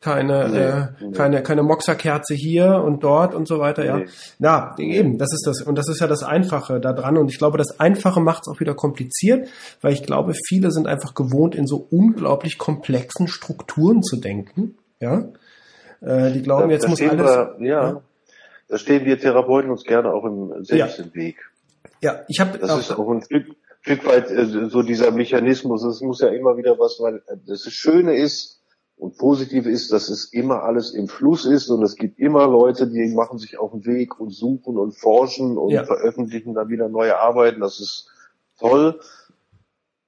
keine, 0.00 0.48
nee, 0.48 0.58
äh, 0.58 1.08
nee. 1.08 1.12
keine, 1.12 1.42
keine 1.42 1.62
Moxerkerze 1.62 2.34
hier 2.34 2.82
und 2.82 3.04
dort 3.04 3.34
und 3.34 3.46
so 3.46 3.58
weiter, 3.58 3.84
ja. 3.84 3.98
Nee. 3.98 4.06
Ja, 4.38 4.74
eben, 4.78 5.18
das 5.18 5.32
ist 5.32 5.46
das, 5.46 5.62
und 5.62 5.76
das 5.76 5.88
ist 5.88 6.00
ja 6.00 6.06
das 6.06 6.22
Einfache 6.22 6.80
da 6.80 6.94
dran. 6.94 7.18
Und 7.18 7.30
ich 7.30 7.36
glaube, 7.36 7.58
das 7.58 7.78
Einfache 7.78 8.20
macht 8.20 8.44
es 8.46 8.48
auch 8.48 8.60
wieder 8.60 8.74
kompliziert, 8.74 9.48
weil 9.82 9.92
ich 9.92 10.02
glaube, 10.02 10.32
viele 10.48 10.70
sind 10.70 10.86
einfach 10.86 11.14
gewohnt, 11.14 11.54
in 11.54 11.66
so 11.66 11.86
unglaublich 11.90 12.56
komplexen 12.56 13.28
Strukturen 13.28 14.02
zu 14.02 14.16
denken, 14.16 14.78
ja. 15.00 15.28
Äh, 16.00 16.32
die 16.32 16.42
glauben, 16.42 16.70
jetzt 16.70 16.88
muss 16.88 17.02
alles. 17.02 17.26
Wir, 17.26 17.56
ja, 17.58 17.90
ja, 17.90 18.02
da 18.68 18.78
stehen 18.78 19.04
wir 19.04 19.18
Therapeuten 19.18 19.70
uns 19.70 19.84
gerne 19.84 20.14
auch 20.14 20.24
im 20.24 20.64
selbst 20.64 20.98
ja. 20.98 21.04
im 21.04 21.14
Weg. 21.14 21.36
Ja, 22.00 22.20
ich 22.28 22.40
habe. 22.40 22.56
Das 22.56 22.70
auch, 22.70 22.78
ist 22.78 22.92
auch 22.92 23.10
ein 23.10 23.22
Stück, 23.22 23.48
Stück 23.82 24.06
weit 24.06 24.30
äh, 24.30 24.46
so 24.46 24.82
dieser 24.82 25.10
Mechanismus. 25.10 25.84
Es 25.84 26.00
muss 26.00 26.22
ja 26.22 26.28
immer 26.28 26.56
wieder 26.56 26.78
was, 26.78 26.98
weil 27.00 27.20
das 27.46 27.64
Schöne 27.64 28.16
ist 28.16 28.59
und 29.00 29.16
positiv 29.16 29.64
ist, 29.64 29.92
dass 29.92 30.10
es 30.10 30.26
immer 30.26 30.62
alles 30.62 30.92
im 30.92 31.08
Fluss 31.08 31.46
ist 31.46 31.70
und 31.70 31.82
es 31.82 31.96
gibt 31.96 32.18
immer 32.18 32.46
Leute, 32.46 32.86
die 32.86 33.14
machen 33.14 33.38
sich 33.38 33.58
auf 33.58 33.70
den 33.70 33.86
Weg 33.86 34.20
und 34.20 34.28
suchen 34.28 34.76
und 34.76 34.92
forschen 34.92 35.56
und 35.56 35.70
ja. 35.70 35.84
veröffentlichen 35.84 36.52
dann 36.52 36.68
wieder 36.68 36.90
neue 36.90 37.18
Arbeiten. 37.18 37.60
Das 37.60 37.80
ist 37.80 38.10
toll. 38.58 39.00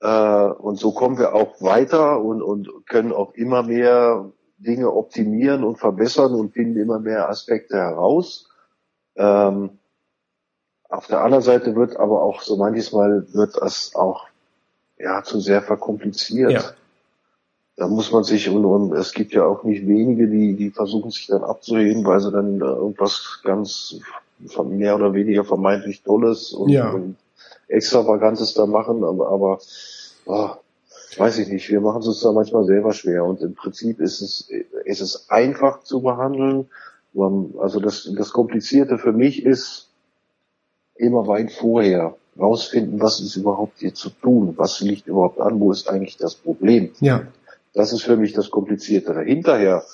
Äh, 0.00 0.06
und 0.06 0.78
so 0.78 0.92
kommen 0.92 1.18
wir 1.18 1.34
auch 1.34 1.62
weiter 1.62 2.20
und, 2.20 2.42
und 2.42 2.68
können 2.86 3.12
auch 3.12 3.32
immer 3.32 3.62
mehr 3.62 4.30
Dinge 4.58 4.92
optimieren 4.92 5.64
und 5.64 5.78
verbessern 5.78 6.34
und 6.34 6.52
finden 6.52 6.78
immer 6.78 6.98
mehr 6.98 7.30
Aspekte 7.30 7.78
heraus. 7.78 8.50
Ähm, 9.16 9.78
auf 10.90 11.06
der 11.06 11.22
anderen 11.22 11.42
Seite 11.42 11.74
wird 11.76 11.96
aber 11.96 12.22
auch 12.22 12.42
so 12.42 12.58
manches 12.58 12.92
Mal 12.92 13.26
wird 13.32 13.56
das 13.58 13.94
auch 13.94 14.26
ja 14.98 15.22
zu 15.22 15.40
sehr 15.40 15.62
verkompliziert. 15.62 16.52
Ja. 16.52 16.62
Da 17.76 17.88
muss 17.88 18.12
man 18.12 18.22
sich 18.22 18.48
und, 18.50 18.64
und 18.64 18.92
es 18.92 19.12
gibt 19.12 19.32
ja 19.32 19.44
auch 19.46 19.64
nicht 19.64 19.86
wenige, 19.86 20.28
die 20.28 20.54
die 20.54 20.70
versuchen 20.70 21.10
sich 21.10 21.26
dann 21.26 21.42
abzuheben, 21.42 22.04
weil 22.04 22.20
sie 22.20 22.30
dann 22.30 22.60
irgendwas 22.60 23.40
ganz 23.44 23.98
mehr 24.64 24.94
oder 24.96 25.14
weniger 25.14 25.44
vermeintlich 25.44 26.02
Tolles 26.02 26.52
und, 26.52 26.68
ja. 26.68 26.90
und 26.90 27.16
Extravagantes 27.68 28.54
da 28.54 28.66
machen, 28.66 29.04
aber, 29.04 29.28
aber 29.28 29.58
oh, 30.26 30.50
weiß 31.16 31.38
ich 31.38 31.48
nicht, 31.48 31.70
wir 31.70 31.80
machen 31.80 32.00
es 32.00 32.08
uns 32.08 32.20
da 32.20 32.32
manchmal 32.32 32.64
selber 32.64 32.92
schwer 32.92 33.24
und 33.24 33.40
im 33.40 33.54
Prinzip 33.54 34.00
ist 34.00 34.20
es, 34.20 34.50
ist 34.84 35.00
es 35.00 35.30
einfach 35.30 35.82
zu 35.82 36.02
behandeln. 36.02 36.68
Also 37.58 37.80
das, 37.80 38.10
das 38.16 38.32
Komplizierte 38.32 38.98
für 38.98 39.12
mich 39.12 39.44
ist 39.44 39.88
immer 40.96 41.26
weit 41.26 41.52
vorher 41.52 42.16
rausfinden, 42.38 43.00
was 43.00 43.20
ist 43.20 43.36
überhaupt 43.36 43.80
hier 43.80 43.94
zu 43.94 44.08
tun, 44.10 44.54
was 44.56 44.80
liegt 44.80 45.06
überhaupt 45.06 45.40
an, 45.40 45.60
wo 45.60 45.72
ist 45.72 45.88
eigentlich 45.88 46.16
das 46.16 46.34
Problem. 46.34 46.90
Ja. 47.00 47.26
Das 47.74 47.92
ist 47.92 48.02
für 48.02 48.16
mich 48.16 48.32
das 48.32 48.50
Komplizierte. 48.50 49.18
Hinterher, 49.20 49.84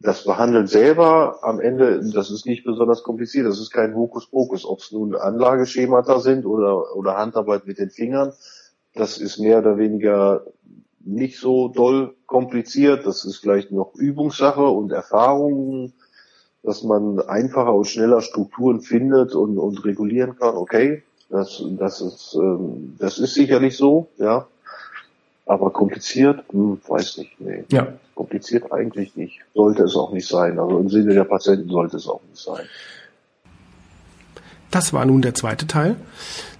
das 0.00 0.24
Behandeln 0.24 0.66
selber 0.66 1.38
am 1.42 1.60
Ende, 1.60 2.00
das 2.12 2.30
ist 2.30 2.46
nicht 2.46 2.64
besonders 2.64 3.02
kompliziert, 3.02 3.46
das 3.46 3.58
ist 3.58 3.70
kein 3.70 3.94
Hokuspokus, 3.94 4.64
ob 4.66 4.80
es 4.80 4.92
nun 4.92 5.16
Anlageschemata 5.16 6.20
sind 6.20 6.44
oder, 6.44 6.94
oder 6.94 7.16
Handarbeit 7.16 7.66
mit 7.66 7.78
den 7.78 7.90
Fingern, 7.90 8.32
das 8.94 9.18
ist 9.18 9.38
mehr 9.38 9.58
oder 9.58 9.78
weniger 9.78 10.44
nicht 11.04 11.38
so 11.38 11.68
doll 11.68 12.14
kompliziert. 12.26 13.06
Das 13.06 13.24
ist 13.24 13.38
vielleicht 13.38 13.72
noch 13.72 13.94
Übungssache 13.94 14.64
und 14.64 14.92
Erfahrungen, 14.92 15.92
dass 16.62 16.82
man 16.82 17.20
einfacher 17.20 17.74
und 17.74 17.86
schneller 17.86 18.20
Strukturen 18.20 18.80
findet 18.80 19.34
und, 19.34 19.58
und 19.58 19.84
regulieren 19.84 20.36
kann. 20.36 20.56
Okay, 20.56 21.02
das, 21.28 21.62
das 21.78 22.00
ist, 22.00 22.34
ähm, 22.34 22.96
das 22.98 23.18
ist 23.18 23.34
sicherlich 23.34 23.76
so, 23.76 24.08
ja. 24.16 24.46
Aber 25.46 25.70
kompliziert, 25.70 26.44
hm, 26.50 26.80
weiß 26.86 27.18
nicht, 27.18 27.40
nee. 27.40 27.64
Ja. 27.70 27.88
Kompliziert 28.14 28.72
eigentlich 28.72 29.14
nicht. 29.16 29.40
Sollte 29.54 29.82
es 29.82 29.96
auch 29.96 30.12
nicht 30.12 30.26
sein. 30.26 30.58
Also 30.58 30.78
im 30.78 30.88
Sinne 30.88 31.14
der 31.14 31.24
Patienten 31.24 31.68
sollte 31.68 31.96
es 31.96 32.08
auch 32.08 32.22
nicht 32.30 32.40
sein. 32.40 32.64
Das 34.70 34.92
war 34.92 35.04
nun 35.04 35.22
der 35.22 35.34
zweite 35.34 35.66
Teil 35.66 35.96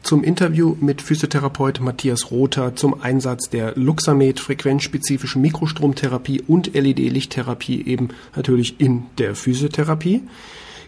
zum 0.04 0.22
Interview 0.22 0.76
mit 0.80 1.00
Physiotherapeut 1.00 1.80
Matthias 1.80 2.30
Rother 2.30 2.76
zum 2.76 3.00
Einsatz 3.00 3.48
der 3.48 3.72
Luxamed 3.74 4.38
frequenzspezifischen 4.38 5.40
Mikrostromtherapie 5.40 6.42
und 6.46 6.74
LED-Lichttherapie 6.74 7.86
eben 7.86 8.10
natürlich 8.36 8.80
in 8.80 9.06
der 9.18 9.34
Physiotherapie. 9.34 10.22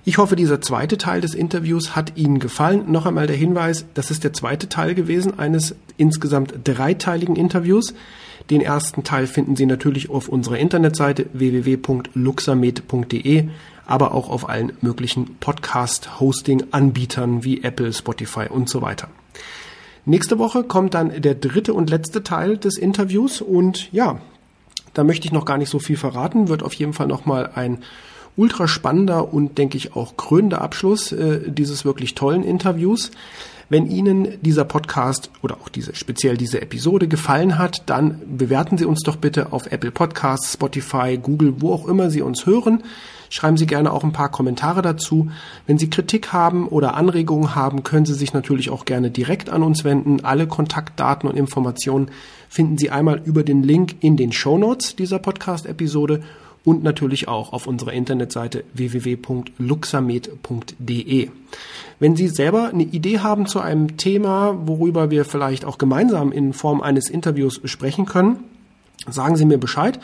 Ich 0.08 0.18
hoffe, 0.18 0.36
dieser 0.36 0.60
zweite 0.60 0.98
Teil 0.98 1.20
des 1.20 1.34
Interviews 1.34 1.96
hat 1.96 2.16
Ihnen 2.16 2.38
gefallen. 2.38 2.92
Noch 2.92 3.06
einmal 3.06 3.26
der 3.26 3.34
Hinweis, 3.34 3.86
das 3.94 4.12
ist 4.12 4.22
der 4.22 4.32
zweite 4.32 4.68
Teil 4.68 4.94
gewesen 4.94 5.40
eines 5.40 5.74
insgesamt 5.96 6.54
dreiteiligen 6.62 7.34
Interviews. 7.34 7.92
Den 8.48 8.60
ersten 8.60 9.02
Teil 9.02 9.26
finden 9.26 9.56
Sie 9.56 9.66
natürlich 9.66 10.08
auf 10.08 10.28
unserer 10.28 10.58
Internetseite 10.58 11.26
www.luxamed.de 11.32 13.48
aber 13.84 14.14
auch 14.14 14.28
auf 14.28 14.48
allen 14.48 14.74
möglichen 14.80 15.38
Podcast-Hosting-Anbietern 15.40 17.42
wie 17.42 17.64
Apple, 17.64 17.92
Spotify 17.92 18.46
und 18.48 18.68
so 18.68 18.82
weiter. 18.82 19.08
Nächste 20.04 20.38
Woche 20.38 20.62
kommt 20.62 20.94
dann 20.94 21.20
der 21.20 21.34
dritte 21.34 21.74
und 21.74 21.90
letzte 21.90 22.22
Teil 22.22 22.58
des 22.58 22.78
Interviews 22.78 23.40
und 23.40 23.92
ja, 23.92 24.20
da 24.94 25.02
möchte 25.02 25.26
ich 25.26 25.32
noch 25.32 25.46
gar 25.46 25.58
nicht 25.58 25.70
so 25.70 25.80
viel 25.80 25.96
verraten, 25.96 26.46
wird 26.46 26.62
auf 26.62 26.74
jeden 26.74 26.92
Fall 26.92 27.08
nochmal 27.08 27.50
ein 27.56 27.78
ultra 28.36 28.68
spannender 28.68 29.32
und 29.32 29.58
denke 29.58 29.76
ich 29.76 29.96
auch 29.96 30.16
krönender 30.16 30.60
Abschluss 30.60 31.12
äh, 31.12 31.50
dieses 31.50 31.84
wirklich 31.84 32.14
tollen 32.14 32.42
Interviews. 32.42 33.10
Wenn 33.68 33.90
Ihnen 33.90 34.40
dieser 34.42 34.64
Podcast 34.64 35.28
oder 35.42 35.56
auch 35.56 35.68
diese, 35.68 35.92
speziell 35.96 36.36
diese 36.36 36.62
Episode 36.62 37.08
gefallen 37.08 37.58
hat, 37.58 37.82
dann 37.86 38.20
bewerten 38.38 38.78
Sie 38.78 38.84
uns 38.84 39.02
doch 39.02 39.16
bitte 39.16 39.52
auf 39.52 39.72
Apple 39.72 39.90
Podcasts, 39.90 40.52
Spotify, 40.52 41.18
Google, 41.20 41.54
wo 41.58 41.72
auch 41.72 41.88
immer 41.88 42.08
Sie 42.08 42.22
uns 42.22 42.46
hören. 42.46 42.84
Schreiben 43.28 43.56
Sie 43.56 43.66
gerne 43.66 43.92
auch 43.92 44.04
ein 44.04 44.12
paar 44.12 44.30
Kommentare 44.30 44.82
dazu. 44.82 45.30
Wenn 45.66 45.78
Sie 45.78 45.90
Kritik 45.90 46.32
haben 46.32 46.68
oder 46.68 46.94
Anregungen 46.94 47.56
haben, 47.56 47.82
können 47.82 48.06
Sie 48.06 48.14
sich 48.14 48.32
natürlich 48.32 48.70
auch 48.70 48.84
gerne 48.84 49.10
direkt 49.10 49.50
an 49.50 49.64
uns 49.64 49.82
wenden. 49.82 50.24
Alle 50.24 50.46
Kontaktdaten 50.46 51.28
und 51.28 51.36
Informationen 51.36 52.12
finden 52.48 52.78
Sie 52.78 52.90
einmal 52.90 53.20
über 53.24 53.42
den 53.42 53.64
Link 53.64 53.96
in 53.98 54.16
den 54.16 54.30
Show 54.30 54.58
Notes 54.58 54.94
dieser 54.94 55.18
Podcast-Episode 55.18 56.22
und 56.66 56.82
natürlich 56.82 57.28
auch 57.28 57.54
auf 57.54 57.66
unserer 57.66 57.92
Internetseite 57.92 58.64
www.luxamed.de. 58.74 61.30
Wenn 62.00 62.16
Sie 62.16 62.28
selber 62.28 62.68
eine 62.68 62.82
Idee 62.82 63.20
haben 63.20 63.46
zu 63.46 63.60
einem 63.60 63.96
Thema, 63.96 64.58
worüber 64.66 65.10
wir 65.10 65.24
vielleicht 65.24 65.64
auch 65.64 65.78
gemeinsam 65.78 66.30
in 66.32 66.52
Form 66.52 66.82
eines 66.82 67.08
Interviews 67.08 67.60
sprechen 67.64 68.04
können, 68.04 68.40
sagen 69.08 69.36
Sie 69.36 69.44
mir 69.44 69.58
Bescheid. 69.58 70.00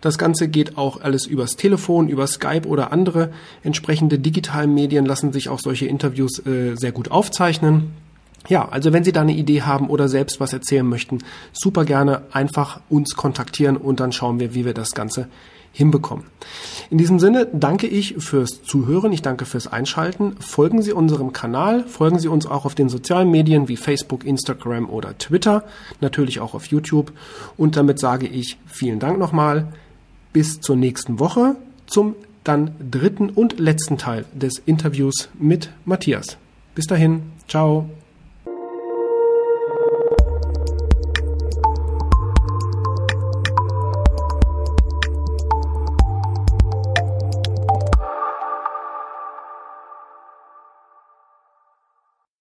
Das 0.00 0.16
Ganze 0.16 0.46
geht 0.46 0.78
auch 0.78 1.00
alles 1.00 1.26
übers 1.26 1.56
Telefon, 1.56 2.08
über 2.08 2.28
Skype 2.28 2.68
oder 2.68 2.92
andere 2.92 3.32
entsprechende 3.64 4.20
digitalen 4.20 4.72
Medien 4.72 5.06
lassen 5.06 5.32
sich 5.32 5.48
auch 5.48 5.58
solche 5.58 5.86
Interviews 5.86 6.38
äh, 6.46 6.76
sehr 6.76 6.92
gut 6.92 7.10
aufzeichnen. 7.10 7.90
Ja, 8.46 8.68
also 8.68 8.92
wenn 8.92 9.02
Sie 9.02 9.12
da 9.12 9.22
eine 9.22 9.34
Idee 9.34 9.62
haben 9.62 9.90
oder 9.90 10.08
selbst 10.08 10.38
was 10.38 10.52
erzählen 10.52 10.86
möchten, 10.86 11.18
super 11.52 11.84
gerne 11.84 12.22
einfach 12.30 12.78
uns 12.88 13.16
kontaktieren 13.16 13.76
und 13.76 13.98
dann 13.98 14.12
schauen 14.12 14.38
wir, 14.38 14.54
wie 14.54 14.64
wir 14.64 14.74
das 14.74 14.92
Ganze 14.92 15.26
hinbekommen. 15.74 16.24
In 16.88 16.96
diesem 16.96 17.18
Sinne 17.18 17.46
danke 17.52 17.86
ich 17.86 18.14
fürs 18.18 18.62
Zuhören, 18.62 19.12
ich 19.12 19.20
danke 19.20 19.44
fürs 19.44 19.66
Einschalten. 19.66 20.36
Folgen 20.38 20.80
Sie 20.80 20.92
unserem 20.92 21.32
Kanal, 21.32 21.84
folgen 21.84 22.18
Sie 22.18 22.28
uns 22.28 22.46
auch 22.46 22.64
auf 22.64 22.74
den 22.74 22.88
sozialen 22.88 23.30
Medien 23.30 23.68
wie 23.68 23.76
Facebook, 23.76 24.24
Instagram 24.24 24.88
oder 24.88 25.18
Twitter, 25.18 25.64
natürlich 26.00 26.40
auch 26.40 26.54
auf 26.54 26.66
YouTube. 26.66 27.12
Und 27.56 27.76
damit 27.76 27.98
sage 27.98 28.26
ich 28.26 28.56
vielen 28.66 29.00
Dank 29.00 29.18
nochmal. 29.18 29.68
Bis 30.32 30.60
zur 30.60 30.76
nächsten 30.76 31.18
Woche 31.18 31.56
zum 31.86 32.14
dann 32.44 32.72
dritten 32.90 33.30
und 33.30 33.58
letzten 33.58 33.98
Teil 33.98 34.26
des 34.32 34.62
Interviews 34.66 35.28
mit 35.38 35.70
Matthias. 35.84 36.36
Bis 36.74 36.86
dahin, 36.86 37.22
ciao. 37.48 37.88